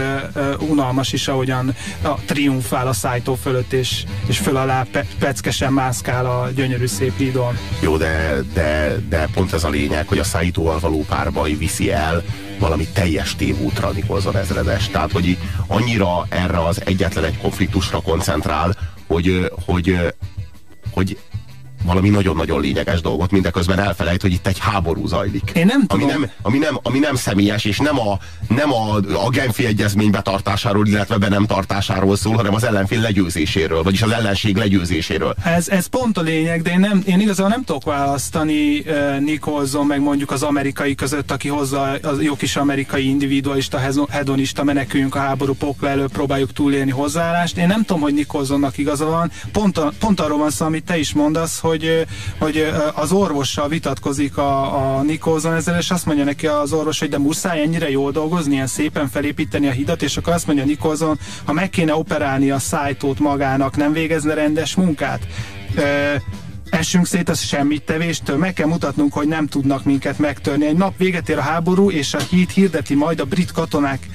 unalmas 0.59 1.13
is, 1.13 1.27
ahogyan 1.27 1.75
a 2.01 2.15
triumfál 2.25 2.87
a 2.87 2.93
szájtó 2.93 3.35
fölött, 3.35 3.73
és, 3.73 4.03
és 4.25 4.37
föl 4.37 4.57
alá 4.57 4.85
pe, 4.91 5.05
peckesen 5.19 5.73
mászkál 5.73 6.25
a 6.25 6.49
gyönyörű 6.55 6.85
szép 6.85 7.17
hídon. 7.17 7.57
Jó, 7.81 7.97
de, 7.97 8.35
de, 8.53 8.97
de 9.09 9.27
pont 9.33 9.53
ez 9.53 9.63
a 9.63 9.69
lényeg, 9.69 10.07
hogy 10.07 10.19
a 10.19 10.23
szájtóval 10.23 10.79
való 10.79 11.05
párbaj 11.09 11.53
viszi 11.53 11.91
el 11.91 12.23
valami 12.59 12.87
teljes 12.93 13.35
tévútra 13.35 13.89
Nikolson 13.89 14.37
ezredes. 14.37 14.87
Tehát, 14.87 15.11
hogy 15.11 15.37
annyira 15.67 16.25
erre 16.29 16.65
az 16.65 16.81
egyetlen 16.85 17.23
egy 17.23 17.37
konfliktusra 17.37 18.01
koncentrál, 18.01 18.75
hogy, 19.07 19.51
hogy, 19.65 19.97
hogy 20.91 21.17
valami 21.87 22.09
nagyon-nagyon 22.09 22.61
lényeges 22.61 23.01
dolgot, 23.01 23.31
mindeközben 23.31 23.79
elfelejt, 23.79 24.21
hogy 24.21 24.31
itt 24.31 24.47
egy 24.47 24.59
háború 24.59 25.07
zajlik. 25.07 25.51
Én 25.53 25.65
nem 25.65 25.83
ami 25.87 26.01
tudom. 26.01 26.19
Nem, 26.19 26.31
ami, 26.41 26.57
nem, 26.57 26.79
ami 26.83 26.99
nem 26.99 27.15
személyes, 27.15 27.65
és 27.65 27.77
nem 27.77 27.99
a, 27.99 28.17
nem 28.47 28.73
a, 28.73 28.95
a 28.95 29.29
Genfi 29.29 29.65
egyezmény 29.65 30.11
betartásáról, 30.11 30.87
illetve 30.87 31.17
be 31.17 31.29
nem 31.29 31.45
tartásáról 31.45 32.15
szól, 32.15 32.35
hanem 32.35 32.53
az 32.53 32.63
ellenfél 32.63 32.99
legyőzéséről, 32.99 33.83
vagyis 33.83 34.01
az 34.01 34.11
ellenség 34.11 34.57
legyőzéséről. 34.57 35.35
Ez, 35.43 35.69
ez 35.69 35.85
pont 35.85 36.17
a 36.17 36.21
lényeg, 36.21 36.61
de 36.61 36.71
én, 36.71 36.79
nem, 36.79 37.03
én 37.05 37.19
igazából 37.19 37.51
nem 37.51 37.63
tudok 37.63 37.83
választani 37.83 38.79
uh, 38.79 39.19
Nicholson, 39.19 39.85
meg 39.85 40.01
mondjuk 40.01 40.31
az 40.31 40.43
amerikai 40.43 40.95
között, 40.95 41.31
aki 41.31 41.47
hozza 41.47 41.81
az 42.01 42.21
jó 42.21 42.35
kis 42.35 42.55
amerikai 42.55 43.09
individualista, 43.09 43.79
hedonista 44.09 44.63
meneküljünk 44.63 45.15
a 45.15 45.19
háború 45.19 45.53
pokla 45.53 45.89
elő, 45.89 46.07
próbáljuk 46.07 46.53
túlélni 46.53 46.91
hozzáállást. 46.91 47.57
Én 47.57 47.67
nem 47.67 47.83
tudom, 47.83 48.01
hogy 48.01 48.13
Nicholsonnak 48.13 48.77
igaza 48.77 49.05
van. 49.05 49.31
Pont, 49.51 49.77
a, 49.77 49.91
pont 49.99 50.19
arról 50.19 50.37
van 50.37 50.49
szó, 50.49 50.65
amit 50.65 50.83
te 50.83 50.97
is 50.97 51.13
mondasz, 51.13 51.59
hogy 51.59 51.76
hogy, 51.77 52.05
hogy 52.39 52.73
az 52.93 53.11
orvossal 53.11 53.67
vitatkozik 53.67 54.37
a, 54.37 54.97
a 54.97 55.01
Nikolson 55.01 55.53
ezzel, 55.53 55.77
és 55.77 55.91
azt 55.91 56.05
mondja 56.05 56.23
neki 56.23 56.47
az 56.47 56.73
orvos, 56.73 56.99
hogy 56.99 57.09
de 57.09 57.17
muszáj 57.17 57.61
ennyire 57.61 57.89
jól 57.89 58.11
dolgozni, 58.11 58.53
ilyen 58.53 58.67
szépen 58.67 59.07
felépíteni 59.09 59.67
a 59.67 59.71
hidat, 59.71 60.01
és 60.01 60.17
akkor 60.17 60.33
azt 60.33 60.47
mondja 60.47 60.65
Nikolson, 60.65 61.19
ha 61.45 61.53
meg 61.53 61.69
kéne 61.69 61.95
operálni 61.95 62.51
a 62.51 62.59
szájtót 62.59 63.19
magának, 63.19 63.75
nem 63.75 63.93
végezne 63.93 64.33
rendes 64.33 64.75
munkát 64.75 65.27
essünk 66.69 67.05
szét 67.05 67.29
az 67.29 67.39
semmit 67.39 67.83
tevéstől, 67.83 68.37
meg 68.37 68.53
kell 68.53 68.67
mutatnunk, 68.67 69.13
hogy 69.13 69.27
nem 69.27 69.47
tudnak 69.47 69.83
minket 69.83 70.19
megtörni. 70.19 70.65
Egy 70.65 70.77
nap 70.77 70.97
véget 70.97 71.29
ér 71.29 71.37
a 71.37 71.41
háború, 71.41 71.91
és 71.91 72.13
a 72.13 72.19
híd 72.19 72.49
hirdeti 72.49 72.93
majd, 72.93 73.19
a 73.19 73.25
brit 73.25 73.51
katonák 73.51 74.07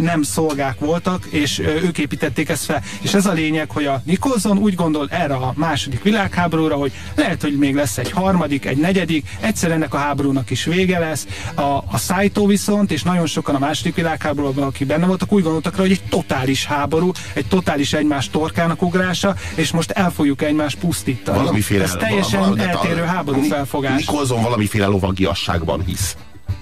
nem 0.00 0.22
szolgák 0.22 0.78
voltak, 0.78 1.26
és 1.30 1.58
ők 1.58 1.98
építették 1.98 2.48
ezt 2.48 2.64
fel. 2.64 2.82
És 3.00 3.14
ez 3.14 3.26
a 3.26 3.32
lényeg, 3.32 3.70
hogy 3.70 3.84
a 3.84 4.02
Nicholson 4.04 4.58
úgy 4.58 4.74
gondol 4.74 5.08
erre 5.10 5.34
a 5.34 5.52
második 5.56 6.02
világháborúra, 6.02 6.74
hogy 6.74 6.92
lehet, 7.14 7.42
hogy 7.42 7.58
még 7.58 7.74
lesz 7.74 7.98
egy 7.98 8.10
harmadik, 8.10 8.64
egy 8.64 8.76
negyedik, 8.76 9.28
egyszer 9.40 9.70
ennek 9.70 9.94
a 9.94 9.98
háborúnak 9.98 10.50
is 10.50 10.64
vége 10.64 10.98
lesz. 10.98 11.26
A, 11.54 11.60
a 11.62 11.98
Saito 11.98 12.46
viszont, 12.46 12.90
és 12.90 13.02
nagyon 13.02 13.26
sokan 13.26 13.54
a 13.54 13.58
második 13.58 13.94
világháborúban, 13.94 14.64
akik 14.64 14.86
benne 14.86 15.06
voltak, 15.06 15.32
úgy 15.32 15.42
gondoltak 15.42 15.76
rá, 15.76 15.80
hogy 15.80 15.90
egy 15.90 16.02
totális 16.08 16.64
háború, 16.66 17.10
egy 17.34 17.46
totális 17.46 17.92
egymás 17.92 18.30
torkának 18.30 18.82
ugrása, 18.82 19.34
és 19.54 19.70
most 19.70 19.90
el 19.90 20.10
fogjuk 20.10 20.42
egymást 20.42 20.78
pusztítani. 20.78 21.38
Valamiféle 21.38 21.86
teljesen 21.96 22.40
val, 22.40 22.60
eltérő 22.60 23.02
háború 23.02 23.42
felfogás. 23.42 23.98
Nikolson 23.98 24.42
valamiféle 24.42 24.86
lovagiasságban 24.86 25.84
hisz. 25.84 26.16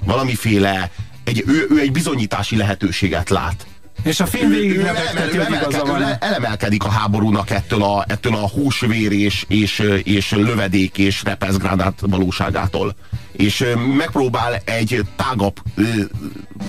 Valamiféle, 0.04 0.90
egy, 1.24 1.44
ő, 1.46 1.66
ő 1.70 1.80
egy 1.80 1.92
bizonyítási 1.92 2.56
lehetőséget 2.56 3.30
lát. 3.30 3.66
És 4.02 4.20
a 4.20 4.26
film 4.26 4.50
végig 4.50 4.70
igaza 4.70 5.84
van. 5.84 6.02
Elemelkedik 6.20 6.84
a 6.84 6.88
háborúnak 6.88 7.50
ettől 7.50 7.82
a, 7.82 8.04
ettől 8.08 8.34
a 8.34 8.48
húsvér 8.48 9.12
és, 9.12 9.44
és, 9.48 9.82
és 10.02 10.30
lövedék 10.30 10.98
és 10.98 11.22
repeszgránát 11.22 11.94
valóságától. 12.00 12.94
És 13.32 13.64
megpróbál 13.96 14.62
egy 14.64 15.04
tágabb 15.16 15.62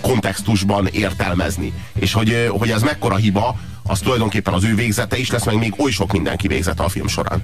kontextusban 0.01 0.87
értelmezni. 0.87 1.73
És 1.99 2.13
hogy, 2.13 2.47
hogy 2.49 2.69
ez 2.69 2.81
mekkora 2.81 3.15
hiba, 3.15 3.55
az 3.87 3.99
tulajdonképpen 3.99 4.53
az 4.53 4.63
ő 4.63 4.75
végzete 4.75 5.17
is 5.17 5.31
lesz, 5.31 5.45
meg 5.45 5.57
még 5.57 5.73
oly 5.77 5.91
sok 5.91 6.11
mindenki 6.11 6.47
végzete 6.47 6.83
a 6.83 6.89
film 6.89 7.07
során. 7.07 7.43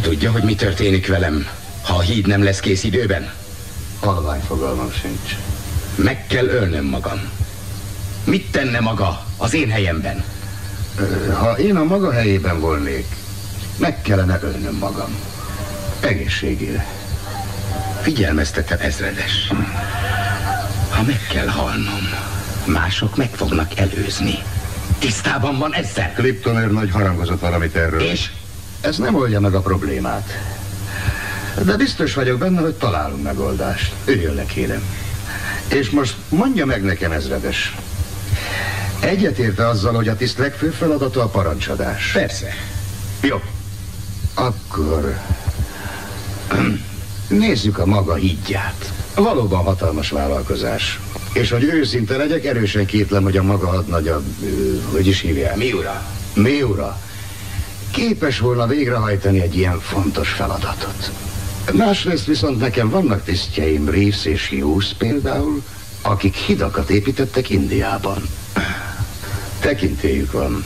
Tudja, 0.00 0.30
hogy 0.30 0.42
mi 0.42 0.54
történik 0.54 1.06
velem, 1.06 1.46
ha 1.82 1.94
a 1.94 2.00
híd 2.00 2.26
nem 2.26 2.42
lesz 2.42 2.60
kész 2.60 2.84
időben? 2.84 3.30
Halvány 4.00 4.40
fogalmam 4.40 4.90
sincs. 4.92 5.36
Meg 5.94 6.26
kell 6.26 6.46
ölnöm 6.46 6.84
magam. 6.84 7.20
Mit 8.24 8.50
tenne 8.50 8.80
maga 8.80 9.26
az 9.36 9.54
én 9.54 9.70
helyemben? 9.70 10.24
Ha 11.40 11.58
én 11.58 11.76
a 11.76 11.84
maga 11.84 12.12
helyében 12.12 12.60
volnék, 12.60 13.06
meg 13.76 14.02
kellene 14.02 14.38
ölnöm 14.42 14.74
magam. 14.74 15.16
Egészségére. 16.00 16.86
Figyelmeztetem, 18.02 18.78
ezredes. 18.80 19.52
Ha 20.90 21.02
meg 21.02 21.20
kell 21.30 21.46
halnom, 21.46 22.08
mások 22.64 23.16
meg 23.16 23.30
fognak 23.34 23.78
előzni. 23.78 24.38
Tisztában 25.02 25.58
van 25.58 25.74
ezzel? 25.74 26.12
Cliptoner 26.14 26.70
nagy 26.70 26.90
harangozott 26.90 27.40
valamit 27.40 27.74
erről. 27.76 28.00
És? 28.00 28.30
Ez 28.80 28.98
nem 28.98 29.14
oldja 29.14 29.40
meg 29.40 29.54
a 29.54 29.60
problémát. 29.60 30.30
De 31.64 31.76
biztos 31.76 32.14
vagyok 32.14 32.38
benne, 32.38 32.60
hogy 32.60 32.74
találunk 32.74 33.22
megoldást. 33.22 33.94
Üljön 34.04 34.34
le, 34.34 34.44
kérem. 34.44 34.82
És 35.68 35.90
most 35.90 36.16
mondja 36.28 36.66
meg 36.66 36.82
nekem, 36.82 37.12
ezredes. 37.12 37.76
Egyetérte 39.00 39.68
azzal, 39.68 39.94
hogy 39.94 40.08
a 40.08 40.16
tiszt 40.16 40.38
legfőbb 40.38 40.72
feladata 40.72 41.22
a 41.22 41.28
parancsadás. 41.28 42.12
Persze. 42.12 42.54
Jó. 43.20 43.40
Akkor 44.34 45.18
nézzük 47.28 47.78
a 47.78 47.86
maga 47.86 48.14
hídját. 48.14 48.92
Valóban 49.14 49.64
hatalmas 49.64 50.10
vállalkozás. 50.10 51.00
És 51.32 51.50
hogy 51.50 51.64
őszinte 51.64 52.16
legyek, 52.16 52.44
erősen 52.44 52.86
kétlem, 52.86 53.22
hogy 53.22 53.36
a 53.36 53.42
maga 53.42 53.66
hadnagya, 53.66 54.22
hogy 54.92 55.06
is 55.06 55.20
hívják? 55.20 55.56
Miura. 55.56 56.02
Miura 56.34 57.00
képes 57.92 58.38
volna 58.38 58.66
végrehajtani 58.66 59.40
egy 59.40 59.56
ilyen 59.56 59.80
fontos 59.80 60.28
feladatot. 60.28 61.10
Másrészt 61.72 62.26
viszont 62.26 62.58
nekem 62.58 62.90
vannak 62.90 63.24
tisztjeim, 63.24 63.88
Reeves 63.88 64.24
és 64.24 64.48
Hughes 64.48 64.94
például, 64.98 65.62
akik 66.02 66.34
hidakat 66.34 66.90
építettek 66.90 67.50
Indiában. 67.50 68.22
Tekintélyük 69.60 70.32
van. 70.32 70.64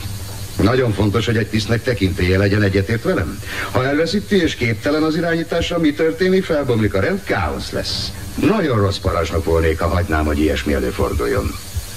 Nagyon 0.61 0.93
fontos, 0.93 1.25
hogy 1.25 1.37
egy 1.37 1.47
tisztnek 1.47 1.83
tekintélye 1.83 2.37
legyen 2.37 2.61
egyetért 2.61 3.03
velem. 3.03 3.39
Ha 3.71 3.85
elveszíti 3.85 4.41
és 4.41 4.55
képtelen 4.55 5.03
az 5.03 5.15
irányításra, 5.15 5.79
mi 5.79 5.93
történik? 5.93 6.45
Felbomlik 6.45 6.93
a 6.93 6.99
rend, 6.99 7.23
káosz 7.23 7.71
lesz. 7.71 8.11
Nagyon 8.35 8.77
rossz 8.79 8.97
parancsnok 8.97 9.45
volnék, 9.45 9.79
ha 9.79 9.87
hagynám, 9.87 10.25
hogy 10.25 10.39
ilyesmi 10.39 10.73
előforduljon. 10.73 11.51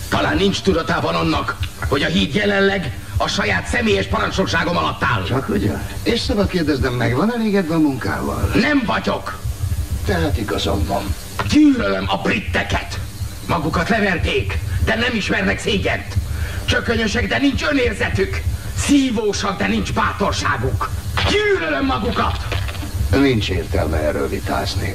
Talán 0.08 0.36
nincs 0.36 0.62
tudatában 0.62 1.14
annak, 1.14 1.56
hogy 1.88 2.02
a 2.02 2.06
híd 2.06 2.34
jelenleg 2.34 2.92
a 3.16 3.28
saját 3.28 3.66
személyes 3.66 4.06
parancsnokságom 4.06 4.76
alatt 4.76 5.02
áll. 5.02 5.24
Csak 5.24 5.48
ugye? 5.48 5.72
És 6.02 6.20
szabad 6.20 6.48
kérdeznem, 6.48 6.92
meg 6.92 7.16
van 7.16 7.32
elégedve 7.34 7.74
a 7.74 7.78
munkával? 7.78 8.50
Nem 8.54 8.82
vagyok. 8.86 9.38
Tehát 10.04 10.38
igazam 10.38 10.86
van. 10.86 11.14
Gyűlölöm 11.50 12.04
a 12.06 12.16
britteket. 12.16 12.98
Magukat 13.46 13.88
leverték, 13.88 14.58
de 14.84 14.94
nem 14.94 15.14
ismernek 15.14 15.58
szégyent. 15.58 16.14
Csökönyösek, 16.70 17.26
de 17.26 17.38
nincs 17.38 17.62
önérzetük. 17.62 18.40
Szívósak, 18.76 19.58
de 19.58 19.66
nincs 19.66 19.92
bátorságuk. 19.92 20.90
Gyűlölöm 21.30 21.86
magukat. 21.86 22.36
Nincs 23.10 23.50
értelme 23.50 23.96
erről 23.96 24.28
vitázni. 24.28 24.94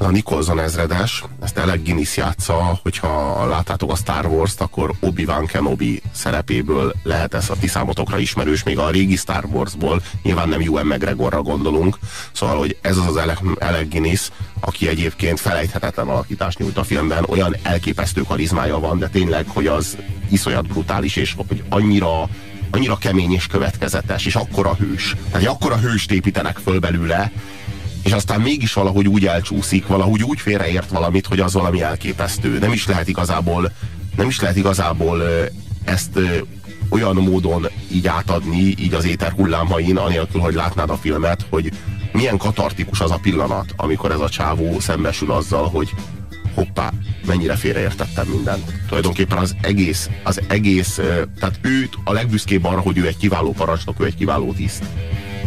A 0.00 0.10
Nicholson 0.10 0.60
ezredes, 0.60 1.24
ezt 1.42 1.58
Alec 1.58 1.82
Guinness 1.82 2.16
játsza, 2.16 2.78
hogyha 2.82 3.46
láttátok 3.46 3.92
a 3.92 3.96
Star 3.96 4.26
Wars-t, 4.26 4.60
akkor 4.60 4.92
Obi-Wan 5.00 5.46
Kenobi 5.46 6.02
szerepéből 6.12 6.92
lehet 7.02 7.34
ez 7.34 7.50
a 7.50 7.56
ti 7.60 7.66
számotokra 7.66 8.18
ismerős, 8.18 8.62
még 8.62 8.78
a 8.78 8.90
régi 8.90 9.16
Star 9.16 9.44
Wars-ból, 9.44 10.02
nyilván 10.22 10.48
nem 10.48 10.60
Ewan 10.60 10.86
McGregorra 10.86 11.42
gondolunk, 11.42 11.98
szóval, 12.32 12.58
hogy 12.58 12.78
ez 12.80 12.96
az 12.96 13.06
az 13.06 13.16
Alec, 13.58 13.88
Guinness, 13.88 14.30
aki 14.60 14.88
egyébként 14.88 15.40
felejthetetlen 15.40 16.08
alakítást 16.08 16.58
nyújt 16.58 16.78
a 16.78 16.84
filmben, 16.84 17.24
olyan 17.28 17.56
elképesztő 17.62 18.22
karizmája 18.22 18.78
van, 18.78 18.98
de 18.98 19.08
tényleg, 19.08 19.44
hogy 19.48 19.66
az 19.66 19.96
iszonyat 20.30 20.66
brutális, 20.66 21.16
és 21.16 21.34
hogy 21.48 21.62
annyira 21.68 22.28
annyira 22.72 22.96
kemény 22.96 23.32
és 23.32 23.46
következetes, 23.46 24.26
és 24.26 24.34
akkora 24.34 24.74
hős. 24.74 25.16
Tehát 25.30 25.46
akkora 25.46 25.76
hőst 25.76 26.10
építenek 26.10 26.56
föl 26.56 26.78
belőle, 26.78 27.32
és 28.02 28.12
aztán 28.12 28.40
mégis 28.40 28.72
valahogy 28.72 29.08
úgy 29.08 29.26
elcsúszik, 29.26 29.86
valahogy 29.86 30.22
úgy 30.22 30.40
félreért 30.40 30.90
valamit, 30.90 31.26
hogy 31.26 31.40
az 31.40 31.52
valami 31.52 31.82
elképesztő. 31.82 32.58
Nem 32.58 32.72
is 32.72 32.86
lehet 32.86 33.08
igazából, 33.08 33.72
nem 34.16 34.28
is 34.28 34.40
lehet 34.40 34.56
igazából 34.56 35.22
ezt 35.84 36.18
olyan 36.88 37.16
módon 37.16 37.68
így 37.92 38.06
átadni, 38.06 38.74
így 38.78 38.94
az 38.94 39.04
éter 39.04 39.32
hullámain, 39.32 39.96
anélkül, 39.96 40.40
hogy 40.40 40.54
látnád 40.54 40.90
a 40.90 40.96
filmet, 40.96 41.46
hogy 41.50 41.72
milyen 42.12 42.36
katartikus 42.36 43.00
az 43.00 43.10
a 43.10 43.18
pillanat, 43.22 43.72
amikor 43.76 44.10
ez 44.10 44.20
a 44.20 44.28
csávó 44.28 44.80
szembesül 44.80 45.30
azzal, 45.32 45.68
hogy 45.68 45.90
hoppá, 46.54 46.92
mennyire 47.26 47.56
félreértettem 47.56 48.26
mindent. 48.26 48.72
Tulajdonképpen 48.86 49.38
az 49.38 49.56
egész, 49.60 50.10
az 50.24 50.40
egész, 50.48 50.94
tehát 51.38 51.58
őt 51.62 51.98
a 52.04 52.12
legbüszkébb 52.12 52.64
arra, 52.64 52.80
hogy 52.80 52.98
ő 52.98 53.06
egy 53.06 53.16
kiváló 53.16 53.52
parancsnok, 53.52 54.00
ő 54.00 54.04
egy 54.04 54.14
kiváló 54.14 54.52
tiszt. 54.52 54.84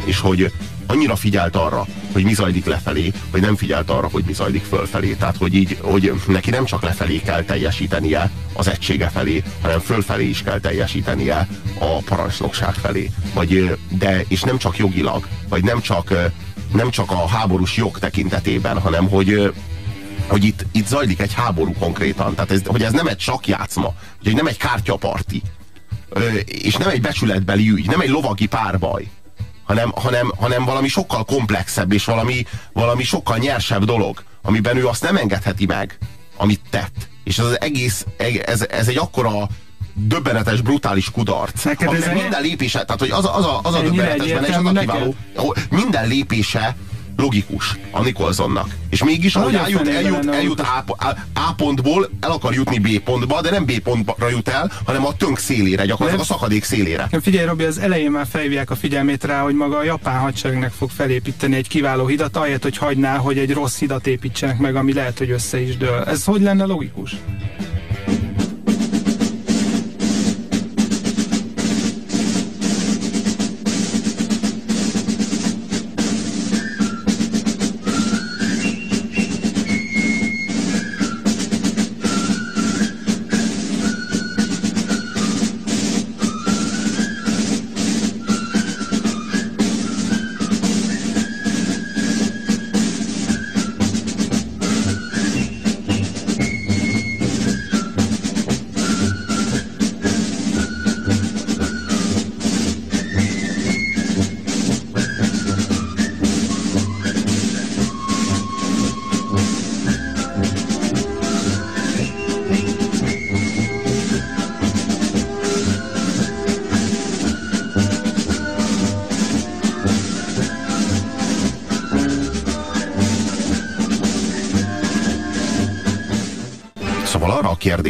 És 0.05 0.19
hogy 0.19 0.51
annyira 0.85 1.15
figyelt 1.15 1.55
arra, 1.55 1.85
hogy 2.11 2.23
mi 2.23 2.33
zajlik 2.33 2.65
lefelé, 2.65 3.11
hogy 3.31 3.41
nem 3.41 3.55
figyelt 3.55 3.89
arra, 3.89 4.09
hogy 4.11 4.23
mi 4.25 4.33
zajlik 4.33 4.63
fölfelé. 4.63 5.13
Tehát, 5.13 5.37
hogy 5.37 5.53
így, 5.53 5.77
hogy 5.81 6.13
neki 6.27 6.49
nem 6.49 6.65
csak 6.65 6.83
lefelé 6.83 7.19
kell 7.19 7.43
teljesítenie 7.43 8.31
az 8.53 8.67
egysége 8.67 9.09
felé, 9.09 9.43
hanem 9.61 9.79
fölfelé 9.79 10.29
is 10.29 10.43
kell 10.43 10.59
teljesítenie 10.59 11.47
a 11.79 12.01
parancsnokság 12.05 12.73
felé. 12.73 13.09
Vagy, 13.33 13.77
de, 13.89 14.23
és 14.27 14.41
nem 14.41 14.57
csak 14.57 14.77
jogilag, 14.77 15.27
vagy 15.49 15.63
nem 15.63 15.81
csak, 15.81 16.31
nem 16.73 16.89
csak 16.89 17.11
a 17.11 17.27
háborús 17.27 17.77
jog 17.77 17.99
tekintetében, 17.99 18.79
hanem 18.79 19.09
hogy, 19.09 19.53
hogy 20.27 20.43
itt, 20.43 20.65
itt 20.71 20.87
zajlik 20.87 21.19
egy 21.19 21.33
háború 21.33 21.73
konkrétan. 21.73 22.35
Tehát 22.35 22.51
ez, 22.51 22.61
hogy 22.65 22.83
ez 22.83 22.91
nem 22.91 23.07
egy 23.07 23.19
sakjátszma, 23.19 23.93
hogy 24.23 24.35
nem 24.35 24.47
egy 24.47 24.57
kártyaparti, 24.57 25.41
és 26.45 26.75
nem 26.75 26.89
egy 26.89 27.01
becsületbeli 27.01 27.69
ügy, 27.69 27.87
nem 27.87 27.99
egy 27.99 28.09
lovagi 28.09 28.45
párbaj, 28.45 29.07
hanem, 29.63 29.91
hanem, 29.95 30.31
hanem 30.37 30.65
valami 30.65 30.87
sokkal 30.87 31.23
komplexebb, 31.23 31.93
és 31.93 32.05
valami, 32.05 32.45
valami 32.73 33.03
sokkal 33.03 33.37
nyersebb 33.37 33.83
dolog, 33.83 34.23
amiben 34.41 34.77
ő 34.77 34.87
azt 34.87 35.03
nem 35.03 35.15
engedheti 35.15 35.65
meg, 35.65 35.97
amit 36.37 36.61
tett. 36.69 37.07
És 37.23 37.37
ez 37.37 37.45
az 37.45 37.61
egész, 37.61 38.05
ez, 38.45 38.65
ez 38.69 38.87
egy 38.87 38.97
akkora 38.97 39.47
döbbenetes, 39.93 40.61
brutális 40.61 41.11
kudarc. 41.11 41.63
Neked 41.63 41.93
ez 41.93 42.07
minden 42.13 42.41
lépése, 42.41 42.83
tehát 42.83 42.99
hogy 42.99 43.11
az 43.11 43.25
a, 43.25 43.35
az 43.35 43.45
a, 43.45 43.59
az 43.63 43.73
a 43.73 43.81
döbbenetesben, 43.81 44.43
és 44.43 44.55
az 44.55 44.65
a 44.65 44.79
kiváló, 44.79 45.15
minden 45.69 46.07
lépése 46.07 46.75
logikus 47.17 47.77
a 47.91 48.01
Nicholsonnak. 48.01 48.75
És 48.89 49.03
mégis, 49.03 49.35
ahogy 49.35 49.55
eljut, 49.55 49.87
eljut, 49.87 50.29
eljut 50.29 50.59
a, 50.59 50.83
a, 51.33 51.53
pontból, 51.57 52.09
el 52.19 52.31
akar 52.31 52.53
jutni 52.53 52.79
B 52.79 52.99
pontba, 52.99 53.41
de 53.41 53.49
nem 53.49 53.65
B 53.65 53.79
pontra 53.79 54.29
jut 54.29 54.47
el, 54.47 54.71
hanem 54.85 55.05
a 55.05 55.13
tönk 55.13 55.37
szélére, 55.37 55.85
gyakorlatilag 55.85 56.25
a 56.29 56.33
szakadék 56.33 56.63
szélére. 56.63 57.09
Figyelj, 57.21 57.45
Robi, 57.45 57.63
az 57.63 57.77
elején 57.77 58.11
már 58.11 58.25
felhívják 58.29 58.69
a 58.69 58.75
figyelmét 58.75 59.23
rá, 59.23 59.41
hogy 59.41 59.55
maga 59.55 59.77
a 59.77 59.83
japán 59.83 60.19
hadseregnek 60.19 60.71
fog 60.71 60.89
felépíteni 60.89 61.55
egy 61.55 61.67
kiváló 61.67 62.07
hidat, 62.07 62.37
ahelyett, 62.37 62.63
hogy 62.63 62.77
hagyná, 62.77 63.17
hogy 63.17 63.37
egy 63.37 63.53
rossz 63.53 63.79
hidat 63.79 64.07
építsenek 64.07 64.57
meg, 64.57 64.75
ami 64.75 64.93
lehet, 64.93 65.17
hogy 65.17 65.31
össze 65.31 65.61
is 65.61 65.77
dől. 65.77 66.03
Ez 66.03 66.23
hogy 66.23 66.41
lenne 66.41 66.65
logikus? 66.65 67.15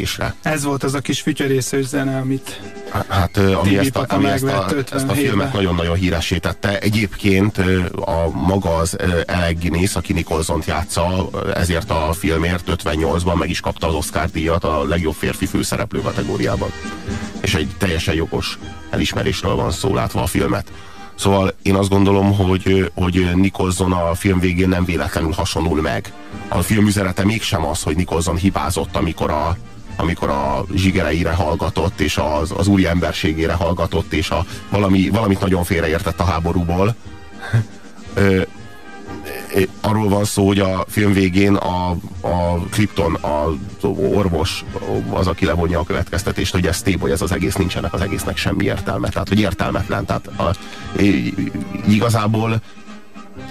Kérdésre. 0.04 0.36
Ez 0.42 0.64
volt 0.64 0.84
az 0.84 0.94
a 0.94 1.00
kis 1.00 1.22
fütyörészős 1.22 1.86
zene, 1.86 2.18
amit 2.18 2.62
Hát, 3.08 3.38
ami, 3.38 3.78
ezt 3.78 3.96
a, 3.96 4.06
ami 4.08 4.26
ezt, 4.26 4.44
a, 4.44 4.66
ezt 4.92 5.08
a 5.08 5.14
filmet 5.14 5.54
nagyon-nagyon 5.54 5.96
híresítette. 5.96 6.80
Egyébként 6.80 7.58
a 7.96 8.30
maga 8.34 8.76
az 8.76 8.98
Alec 9.28 9.60
Guinness, 9.60 9.96
aki 9.96 10.14
nicholson 10.14 10.62
játsza, 10.66 11.30
ezért 11.56 11.90
a 11.90 12.14
filmért 12.14 12.64
58-ban 12.84 13.38
meg 13.38 13.50
is 13.50 13.60
kapta 13.60 13.88
az 13.88 13.94
Oscar 13.94 14.30
díjat 14.30 14.64
a 14.64 14.84
legjobb 14.84 15.14
férfi 15.14 15.46
főszereplő 15.46 16.02
kategóriában. 16.02 16.70
És 17.42 17.56
egy 17.56 17.70
teljesen 17.78 18.16
jogos 18.16 18.60
elismerésről 18.90 19.56
van 19.56 19.72
szó, 19.72 19.94
látva 19.94 20.22
a 20.22 20.28
filmet. 20.28 20.72
Szóval 21.16 21.54
én 21.62 21.76
azt 21.76 21.90
gondolom, 21.90 22.34
hogy, 22.36 22.92
hogy 22.94 23.32
Nicholson 23.36 23.92
a 23.92 24.14
film 24.14 24.40
végén 24.40 24.70
nem 24.70 24.86
véletlenül 24.86 25.32
hasonul 25.32 25.82
meg. 25.82 26.14
A 26.48 26.62
film 26.62 26.88
üzenete 26.88 27.26
mégsem 27.26 27.66
az, 27.66 27.84
hogy 27.84 27.96
Nicholson 27.96 28.36
hibázott, 28.36 28.96
amikor 28.96 29.32
a, 29.32 29.58
amikor 29.96 30.30
a 30.30 30.66
zsigereire 30.76 31.32
hallgatott, 31.32 32.00
és 32.00 32.18
az, 32.18 32.54
az 32.58 32.68
úri 32.68 32.88
emberségére 32.88 33.54
hallgatott, 33.54 34.14
és 34.14 34.30
a, 34.30 34.46
valami, 34.70 35.10
valamit 35.10 35.40
nagyon 35.40 35.64
félreértett 35.64 36.20
a 36.20 36.24
háborúból. 36.24 36.96
arról 39.82 40.10
van 40.10 40.26
szó, 40.26 40.48
hogy 40.48 40.60
a 40.60 40.86
film 40.88 41.14
végén 41.14 41.56
a, 41.56 41.90
a 42.22 42.60
Krypton, 42.70 43.18
az 43.22 43.84
orvos, 43.96 44.64
az, 45.10 45.28
aki 45.28 45.46
levonja 45.46 45.80
a 45.80 45.84
következtetést, 45.84 46.54
hogy 46.54 46.68
ez 46.68 46.82
téboly, 46.82 47.12
ez 47.12 47.22
az 47.22 47.32
egész, 47.32 47.56
nincsenek 47.56 47.94
az 47.94 48.02
egésznek 48.02 48.38
semmi 48.38 48.64
értelme. 48.64 49.10
Tehát, 49.10 49.28
hogy 49.28 49.40
értelmetlen. 49.40 50.06
Tehát 50.06 50.28
a, 50.28 50.56
igazából 51.88 52.62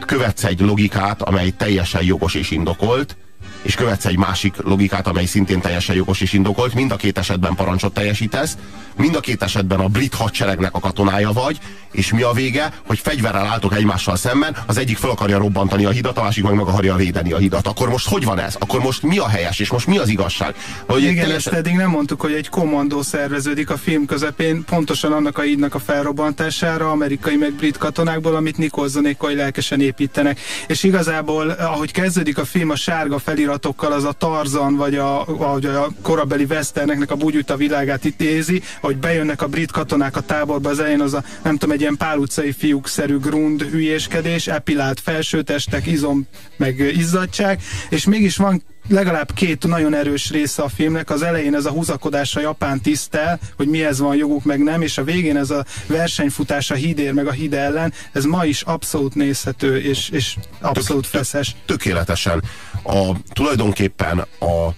követsz 0.06 0.44
egy 0.44 0.60
logikát, 0.60 1.22
amely 1.22 1.50
teljesen 1.50 2.04
jogos 2.04 2.34
és 2.34 2.50
indokolt, 2.50 3.16
és 3.62 3.74
követsz 3.74 4.04
egy 4.04 4.18
másik 4.18 4.54
logikát, 4.56 5.06
amely 5.06 5.24
szintén 5.24 5.60
teljesen 5.60 5.96
jogos 5.96 6.20
és 6.20 6.32
indokolt, 6.32 6.74
mind 6.74 6.90
a 6.92 6.96
két 6.96 7.18
esetben 7.18 7.54
parancsot 7.54 7.94
teljesítesz, 7.94 8.56
mind 8.96 9.14
a 9.14 9.20
két 9.20 9.42
esetben 9.42 9.80
a 9.80 9.88
brit 9.88 10.14
hadseregnek 10.14 10.74
a 10.74 10.80
katonája 10.80 11.32
vagy, 11.32 11.58
és 11.92 12.12
mi 12.12 12.22
a 12.22 12.32
vége, 12.32 12.72
hogy 12.86 12.98
fegyverrel 12.98 13.46
álltok 13.46 13.74
egymással 13.74 14.16
szemben, 14.16 14.56
az 14.66 14.78
egyik 14.78 14.96
fel 14.96 15.10
akarja 15.10 15.38
robbantani 15.38 15.84
a 15.84 15.90
hidat, 15.90 16.18
a 16.18 16.22
másik 16.22 16.44
meg 16.44 16.54
meg 16.54 16.66
akarja 16.66 16.96
védeni 16.96 17.32
a 17.32 17.36
hidat. 17.36 17.66
Akkor 17.66 17.88
most 17.88 18.08
hogy 18.08 18.24
van 18.24 18.38
ez? 18.38 18.56
Akkor 18.58 18.80
most 18.80 19.02
mi 19.02 19.18
a 19.18 19.28
helyes, 19.28 19.58
és 19.58 19.70
most 19.70 19.86
mi 19.86 19.98
az 19.98 20.08
igazság? 20.08 20.54
Hogy 20.86 21.02
Igen, 21.02 21.14
teljesen... 21.14 21.52
ezt 21.52 21.66
eddig 21.66 21.76
nem 21.76 21.90
mondtuk, 21.90 22.20
hogy 22.20 22.32
egy 22.32 22.48
kommandó 22.48 23.02
szerveződik 23.02 23.70
a 23.70 23.76
film 23.76 24.06
közepén, 24.06 24.64
pontosan 24.64 25.12
annak 25.12 25.38
a 25.38 25.42
hídnak 25.42 25.74
a 25.74 25.78
felrobbantására, 25.78 26.90
amerikai 26.90 27.36
meg 27.36 27.52
brit 27.52 27.78
katonákból, 27.78 28.34
amit 28.34 28.58
Nikolzonékai 28.58 29.34
lelkesen 29.34 29.80
építenek. 29.80 30.40
És 30.66 30.82
igazából, 30.82 31.50
ahogy 31.50 31.92
kezdődik 31.92 32.38
a 32.38 32.44
film 32.44 32.70
a 32.70 32.76
sárga 32.76 33.18
feliratokkal, 33.52 33.92
az 33.92 34.04
a 34.04 34.12
Tarzan, 34.12 34.76
vagy 34.76 34.94
a, 34.94 35.24
vagy 35.26 35.64
a 35.64 35.88
korabeli 36.02 36.44
westerneknek 36.44 37.10
a 37.10 37.16
bugyuta 37.16 37.56
világát 37.56 38.04
idézi, 38.04 38.62
hogy 38.80 38.96
bejönnek 38.96 39.42
a 39.42 39.46
brit 39.46 39.70
katonák 39.70 40.16
a 40.16 40.20
táborba, 40.20 40.68
az 40.68 40.78
elején 40.78 41.00
az 41.00 41.14
a, 41.14 41.22
nem 41.42 41.56
tudom, 41.56 41.74
egy 41.74 41.80
ilyen 41.80 41.96
pál 41.96 42.18
utcai 42.18 42.52
fiúkszerű 42.52 43.18
grund 43.18 43.62
hülyéskedés, 43.62 44.46
epilált 44.46 45.00
felsőtestek, 45.00 45.86
izom, 45.86 46.26
meg 46.56 46.78
izzadság, 46.78 47.60
és 47.88 48.04
mégis 48.04 48.36
van 48.36 48.62
legalább 48.88 49.32
két 49.32 49.66
nagyon 49.66 49.94
erős 49.94 50.30
része 50.30 50.62
a 50.62 50.68
filmnek. 50.68 51.10
Az 51.10 51.22
elején 51.22 51.54
ez 51.54 51.64
a 51.64 51.70
húzakodás 51.70 52.36
a 52.36 52.40
japán 52.40 52.80
tisztel, 52.80 53.38
hogy 53.56 53.68
mihez 53.68 53.98
van 53.98 54.16
joguk, 54.16 54.44
meg 54.44 54.62
nem, 54.62 54.82
és 54.82 54.98
a 54.98 55.04
végén 55.04 55.36
ez 55.36 55.50
a 55.50 55.64
versenyfutás 55.86 56.70
a 56.70 56.74
hídér, 56.74 57.12
meg 57.12 57.26
a 57.26 57.32
híd 57.32 57.54
ellen, 57.54 57.92
ez 58.12 58.24
ma 58.24 58.44
is 58.44 58.62
abszolút 58.62 59.14
nézhető, 59.14 59.80
és, 59.80 60.08
és 60.08 60.36
abszolút 60.60 61.02
tök, 61.02 61.12
feszes. 61.12 61.54
Tökéletesen. 61.66 62.42
A, 62.82 63.16
tulajdonképpen 63.32 64.18
a 64.40 64.74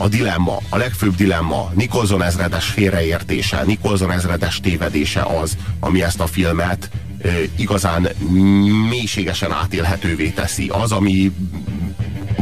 a 0.00 0.08
dilemma, 0.08 0.56
a 0.68 0.76
legfőbb 0.76 1.14
dilemma, 1.14 1.70
Nikolson 1.74 2.22
ezredes 2.22 2.66
félreértése, 2.66 3.62
Nikolson 3.64 4.10
ezredes 4.10 4.60
tévedése 4.60 5.22
az, 5.22 5.56
ami 5.80 6.02
ezt 6.02 6.20
a 6.20 6.26
filmet 6.26 6.90
e, 7.22 7.30
igazán 7.56 8.08
mélységesen 8.88 9.52
átélhetővé 9.52 10.28
teszi. 10.28 10.68
Az, 10.68 10.92
ami 10.92 11.32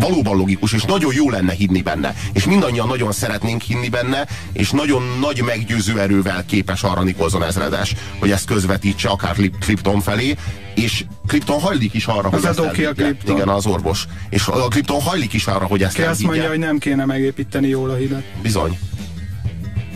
valóban 0.00 0.36
logikus, 0.36 0.72
és 0.72 0.82
nagyon 0.82 1.14
jó 1.14 1.30
lenne 1.30 1.52
hinni 1.52 1.82
benne. 1.82 2.14
És 2.32 2.44
mindannyian 2.44 2.88
nagyon 2.88 3.12
szeretnénk 3.12 3.62
hinni 3.62 3.88
benne, 3.88 4.26
és 4.52 4.70
nagyon 4.70 5.02
nagy 5.20 5.42
meggyőző 5.42 6.00
erővel 6.00 6.44
képes 6.46 6.82
arra 6.82 7.02
Nikolson 7.02 7.42
ezredes, 7.42 7.94
hogy 8.18 8.30
ezt 8.30 8.46
közvetítse 8.46 9.08
akár 9.08 9.36
Clipton 9.60 10.00
felé, 10.00 10.36
és 10.74 11.04
Clipton 11.26 11.60
hajlik 11.60 11.94
is 11.94 12.06
arra, 12.06 12.28
az 12.28 12.40
hogy 12.40 12.50
ezt 12.50 12.58
a 12.58 12.70
Clipton. 12.70 13.36
Igen, 13.36 13.48
az 13.48 13.66
orvos. 13.66 14.06
És 14.30 14.46
a 14.46 14.68
Clipton 14.68 15.00
hajlik 15.00 15.32
is 15.32 15.46
arra, 15.46 15.64
hogy 15.64 15.82
ezt 15.82 15.94
Ki 15.94 16.02
azt 16.02 16.22
mondja, 16.22 16.48
hogy 16.48 16.58
nem 16.58 16.78
kéne 16.78 17.04
megépíteni 17.04 17.68
jól 17.68 17.90
a 17.90 17.94
hidat. 17.94 18.22
Bizony. 18.42 18.78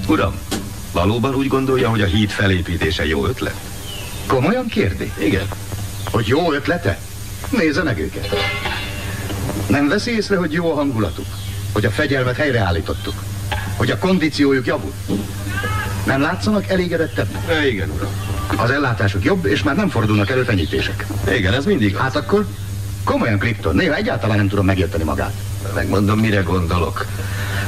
Uram, 0.08 0.34
valóban 0.92 1.34
úgy 1.34 1.46
gondolja, 1.46 1.88
hogy 1.88 2.00
a 2.00 2.06
híd 2.06 2.30
felépítése 2.30 3.06
jó 3.06 3.26
ötlet? 3.26 3.54
Komolyan 4.26 4.66
kérdi? 4.66 5.12
Igen. 5.18 5.48
Hogy 6.10 6.26
jó 6.26 6.52
ötlete? 6.52 6.98
Nézze 7.50 7.82
meg 7.82 7.98
őket. 7.98 8.28
Nem 9.68 9.88
veszi 9.88 10.10
észre, 10.10 10.36
hogy 10.36 10.52
jó 10.52 10.72
a 10.72 10.74
hangulatuk? 10.74 11.26
hogy 11.72 11.84
a 11.84 11.90
fegyelmet 11.90 12.36
helyreállítottuk, 12.36 13.14
hogy 13.76 13.90
a 13.90 13.98
kondíciójuk 13.98 14.66
javul. 14.66 14.92
Nem 16.06 16.20
látszanak 16.20 16.68
elégedettebb? 16.68 17.28
E, 17.48 17.66
igen, 17.66 17.90
uram. 17.90 18.10
Az 18.56 18.70
ellátásuk 18.70 19.24
jobb, 19.24 19.46
és 19.46 19.62
már 19.62 19.76
nem 19.76 19.88
fordulnak 19.88 20.30
elő 20.30 20.42
fenyítések. 20.42 21.06
Igen, 21.36 21.54
ez 21.54 21.64
mindig 21.64 21.96
Hát 21.96 22.16
akkor 22.16 22.46
komolyan 23.04 23.38
Clipton, 23.38 23.74
néha 23.74 23.94
egyáltalán 23.94 24.36
nem 24.36 24.48
tudom 24.48 24.64
megérteni 24.64 25.04
magát. 25.04 25.32
Megmondom, 25.74 26.18
mire 26.18 26.40
gondolok. 26.40 27.06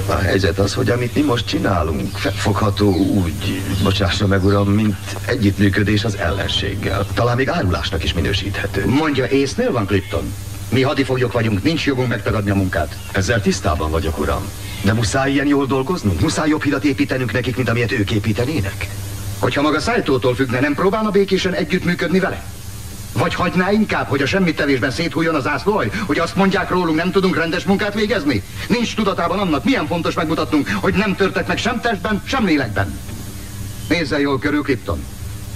A 0.07 0.15
helyzet 0.15 0.59
az, 0.59 0.75
hogy 0.75 0.91
amit 0.91 1.15
mi 1.15 1.21
most 1.21 1.47
csinálunk, 1.47 2.17
fogható 2.19 2.95
úgy, 2.95 3.63
bocsássa 3.83 4.27
meg 4.27 4.45
uram, 4.45 4.69
mint 4.69 4.97
együttműködés 5.25 6.05
az 6.05 6.17
ellenséggel. 6.17 7.07
Talán 7.15 7.37
még 7.37 7.49
árulásnak 7.49 8.05
is 8.05 8.13
minősíthető. 8.13 8.87
Mondja, 8.87 9.27
észnél 9.27 9.73
van 9.73 9.87
Clipton? 9.87 10.33
Mi 10.73 10.83
hadifoglyok 10.83 11.33
vagyunk, 11.33 11.63
nincs 11.63 11.87
jogunk 11.87 12.09
megtagadni 12.09 12.51
a 12.51 12.55
munkát. 12.55 12.97
Ezzel 13.13 13.41
tisztában 13.41 13.91
vagyok, 13.91 14.19
uram. 14.19 14.43
De 14.83 14.93
muszáj 14.93 15.33
ilyen 15.33 15.47
jól 15.47 15.67
dolgoznunk? 15.67 16.21
Muszáj 16.21 16.49
jobb 16.49 16.63
hidat 16.63 16.85
építenünk 16.85 17.33
nekik, 17.33 17.57
mint 17.57 17.69
amilyet 17.69 17.93
ők 17.93 18.11
építenének? 18.11 18.89
Hogyha 19.39 19.63
maga 19.63 19.81
Szájtótól 19.81 20.35
függne, 20.35 20.61
nem 20.61 20.75
próbálna 20.75 21.11
békésen 21.11 21.53
együttműködni 21.53 22.19
vele? 22.19 22.45
Vagy 23.13 23.35
hagyná 23.35 23.71
inkább, 23.71 24.07
hogy 24.07 24.23
a 24.23 24.27
semmit 24.27 24.57
tevésben 24.57 24.91
széthújjon 24.91 25.35
az 25.35 25.47
ászlóaj? 25.47 25.91
Hogy 26.07 26.19
azt 26.19 26.37
mondják 26.37 26.71
rólunk, 26.71 26.97
nem 26.97 27.11
tudunk 27.11 27.37
rendes 27.37 27.65
munkát 27.65 27.95
végezni? 27.95 28.43
Nincs 28.69 28.95
tudatában 28.95 29.39
annak, 29.39 29.65
milyen 29.65 29.87
fontos 29.87 30.15
megmutatnunk, 30.15 30.69
hogy 30.81 30.95
nem 30.95 31.17
törtek 31.17 31.47
meg 31.47 31.59
sem 31.59 31.81
testben, 31.81 32.23
sem 32.27 32.45
lélekben. 32.45 32.99
Nézze 33.89 34.21
jól 34.21 34.39
körül, 34.39 34.63
Clipton. 34.63 35.05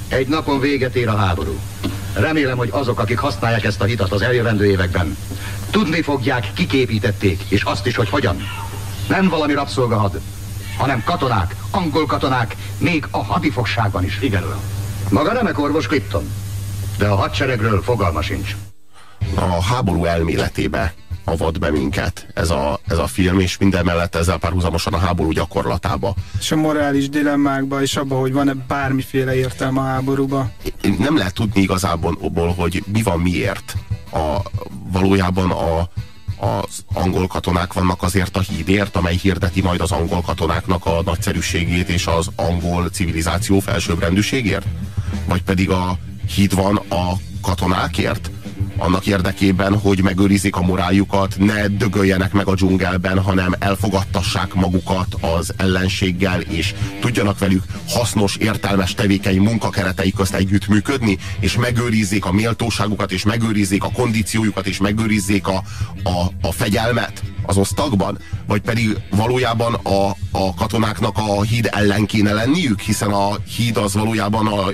Egy 0.08 0.28
napon 0.28 0.60
véget 0.60 0.96
ér 0.96 1.08
a 1.08 1.16
háború. 1.16 1.58
Remélem, 2.16 2.56
hogy 2.56 2.68
azok, 2.72 3.00
akik 3.00 3.18
használják 3.18 3.64
ezt 3.64 3.80
a 3.80 3.84
hitat 3.84 4.12
az 4.12 4.22
eljövendő 4.22 4.66
években, 4.66 5.16
tudni 5.70 6.02
fogják, 6.02 6.52
kiképítették, 6.54 7.42
és 7.48 7.62
azt 7.62 7.86
is, 7.86 7.96
hogy 7.96 8.08
hogyan. 8.08 8.36
Nem 9.08 9.28
valami 9.28 9.52
rabszolgahad, 9.52 10.20
hanem 10.76 11.02
katonák, 11.04 11.54
angol 11.70 12.06
katonák, 12.06 12.56
még 12.78 13.06
a 13.10 13.24
hadifogságban 13.24 14.04
is. 14.04 14.18
Igen, 14.20 14.42
uram. 14.42 14.60
Maga 15.10 15.32
remek 15.32 15.58
orvos 15.58 15.86
Clipton, 15.86 16.30
de 16.98 17.06
a 17.06 17.16
hadseregről 17.16 17.82
fogalma 17.82 18.22
sincs. 18.22 18.56
A 19.34 19.62
háború 19.62 20.04
elméletébe 20.04 20.94
avat 21.28 21.58
be 21.58 21.70
minket 21.70 22.26
ez 22.34 22.50
a, 22.50 22.80
ez 22.86 22.98
a 22.98 23.06
film, 23.06 23.40
és 23.40 23.58
minden 23.58 23.84
mellett 23.84 24.14
ezzel 24.14 24.38
párhuzamosan 24.38 24.92
a 24.92 24.98
háború 24.98 25.30
gyakorlatába. 25.30 26.14
És 26.38 26.52
a 26.52 26.56
morális 26.56 27.08
dilemmákba, 27.08 27.82
és 27.82 27.96
abba, 27.96 28.18
hogy 28.18 28.32
van-e 28.32 28.54
bármiféle 28.54 29.34
értelme 29.36 29.80
a 29.80 29.84
háborúba. 29.84 30.50
Nem 30.98 31.16
lehet 31.16 31.34
tudni 31.34 31.60
igazából, 31.60 32.16
hogy 32.56 32.84
mi 32.92 33.02
van 33.02 33.20
miért. 33.20 33.76
A, 34.12 34.36
valójában 34.92 35.50
a, 35.50 35.88
az 36.46 36.84
angol 36.94 37.26
katonák 37.26 37.72
vannak 37.72 38.02
azért 38.02 38.36
a 38.36 38.40
hídért, 38.40 38.96
amely 38.96 39.16
hirdeti 39.16 39.60
majd 39.60 39.80
az 39.80 39.92
angol 39.92 40.20
katonáknak 40.20 40.86
a 40.86 41.02
nagyszerűségét 41.04 41.88
és 41.88 42.06
az 42.06 42.30
angol 42.36 42.88
civilizáció 42.88 43.60
felsőbbrendűségért? 43.60 44.66
Vagy 45.28 45.42
pedig 45.42 45.70
a 45.70 45.98
híd 46.34 46.54
van 46.54 46.76
a 46.76 47.12
katonákért? 47.42 48.30
Annak 48.78 49.06
érdekében, 49.06 49.78
hogy 49.78 50.02
megőrizik 50.02 50.56
a 50.56 50.62
moráljukat, 50.62 51.34
ne 51.38 51.66
dögöljenek 51.66 52.32
meg 52.32 52.46
a 52.46 52.54
dzsungelben, 52.54 53.18
hanem 53.18 53.54
elfogadtassák 53.58 54.54
magukat 54.54 55.14
az 55.20 55.54
ellenséggel, 55.56 56.40
és 56.40 56.74
tudjanak 57.00 57.38
velük 57.38 57.62
hasznos, 57.88 58.36
értelmes, 58.36 58.94
tevékeny 58.94 59.40
munkakeretei 59.40 60.12
közt 60.12 60.34
együttműködni, 60.34 61.18
és 61.40 61.56
megőrizzék 61.56 62.24
a 62.24 62.32
méltóságukat, 62.32 63.12
és 63.12 63.24
megőrizzék 63.24 63.84
a 63.84 63.92
kondíciójukat, 63.92 64.66
és 64.66 64.78
megőrizzék 64.78 65.46
a, 65.46 65.62
a, 66.02 66.46
a 66.48 66.52
fegyelmet 66.52 67.22
az 67.46 67.56
osztagban? 67.56 68.18
Vagy 68.46 68.60
pedig 68.60 68.96
valójában 69.10 69.74
a, 69.74 70.06
a 70.30 70.54
katonáknak 70.54 71.16
a 71.16 71.42
híd 71.42 71.68
ellen 71.72 72.06
kéne 72.06 72.32
lenniük, 72.32 72.80
hiszen 72.80 73.10
a 73.10 73.34
híd 73.56 73.76
az 73.76 73.94
valójában 73.94 74.46
a 74.46 74.66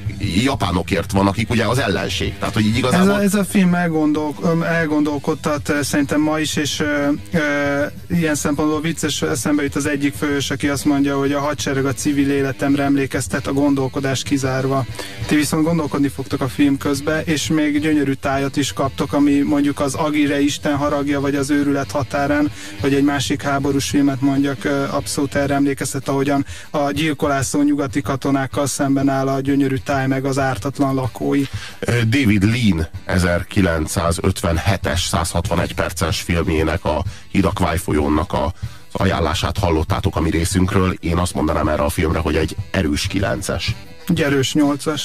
japánokért 0.45 1.13
van, 1.13 1.27
akik 1.27 1.51
ugye 1.51 1.65
az 1.65 1.79
ellenség. 1.79 2.39
Tehát, 2.39 2.55
hogy 2.55 2.67
így 2.67 2.77
igazából... 2.77 3.11
Ez 3.11 3.17
a, 3.17 3.23
ez 3.23 3.35
a 3.35 3.45
film 3.45 3.75
elgondol, 3.75 4.35
elgondolkodtat 4.65 5.73
szerintem 5.83 6.21
ma 6.21 6.39
is, 6.39 6.57
és 6.57 6.81
ö, 6.81 7.09
ö, 7.33 7.85
ilyen 8.09 8.35
szempontból 8.35 8.81
vicces 8.81 9.23
eszembe 9.23 9.63
jut 9.63 9.77
az 9.77 9.87
egyik 9.87 10.15
fős, 10.15 10.51
aki 10.51 10.69
azt 10.69 10.85
mondja, 10.85 11.19
hogy 11.19 11.33
a 11.33 11.41
hadsereg 11.41 11.85
a 11.85 11.93
civil 11.93 12.31
életemre 12.31 12.83
emlékeztet, 12.83 13.47
a 13.47 13.53
gondolkodás 13.53 14.23
kizárva. 14.23 14.85
Ti 15.27 15.35
viszont 15.35 15.65
gondolkodni 15.65 16.09
fogtok 16.09 16.41
a 16.41 16.49
film 16.49 16.79
közben, 16.79 17.23
és 17.25 17.49
még 17.49 17.81
gyönyörű 17.81 18.13
tájat 18.13 18.57
is 18.57 18.73
kaptok, 18.73 19.13
ami 19.13 19.39
mondjuk 19.41 19.81
az 19.81 19.95
Agire 19.95 20.41
Isten 20.41 20.77
haragja, 20.77 21.21
vagy 21.21 21.35
az 21.35 21.51
őrület 21.51 21.91
határán, 21.91 22.51
hogy 22.81 22.95
egy 22.95 23.05
másik 23.05 23.43
háborús 23.43 23.89
filmet 23.89 24.21
mondjak, 24.21 24.65
abszolút 24.91 25.35
erre 25.35 25.55
emlékeztet, 25.55 26.09
ahogyan 26.09 26.47
a 26.71 26.91
gyilkolászó 26.91 27.63
nyugati 27.63 28.01
katonákkal 28.01 28.67
szemben 28.67 29.09
áll 29.09 29.29
a 29.29 29.41
gyönyörű 29.41 29.77
táj 29.77 30.07
meg 30.07 30.25
az 30.25 30.39
ártatlan 30.39 30.95
lakói. 30.95 31.43
David 31.87 32.43
Lean 32.43 32.87
1957-es 33.07 35.09
161 35.09 35.75
perces 35.75 36.21
filmjének 36.21 36.85
a 36.85 37.05
Hidak 37.31 37.61
folyónak 37.77 38.33
a 38.33 38.53
ajánlását 38.93 39.59
hallottátok 39.59 40.17
a 40.17 40.21
mi 40.21 40.31
részünkről. 40.31 40.95
Én 41.01 41.17
azt 41.17 41.35
mondanám 41.35 41.69
erre 41.69 41.83
a 41.83 41.89
filmre, 41.89 42.19
hogy 42.19 42.37
egy 42.37 42.57
erős 42.71 43.07
9-es. 43.13 43.65
Egy 44.09 44.23
erős 44.23 44.55
8-as. 44.59 45.03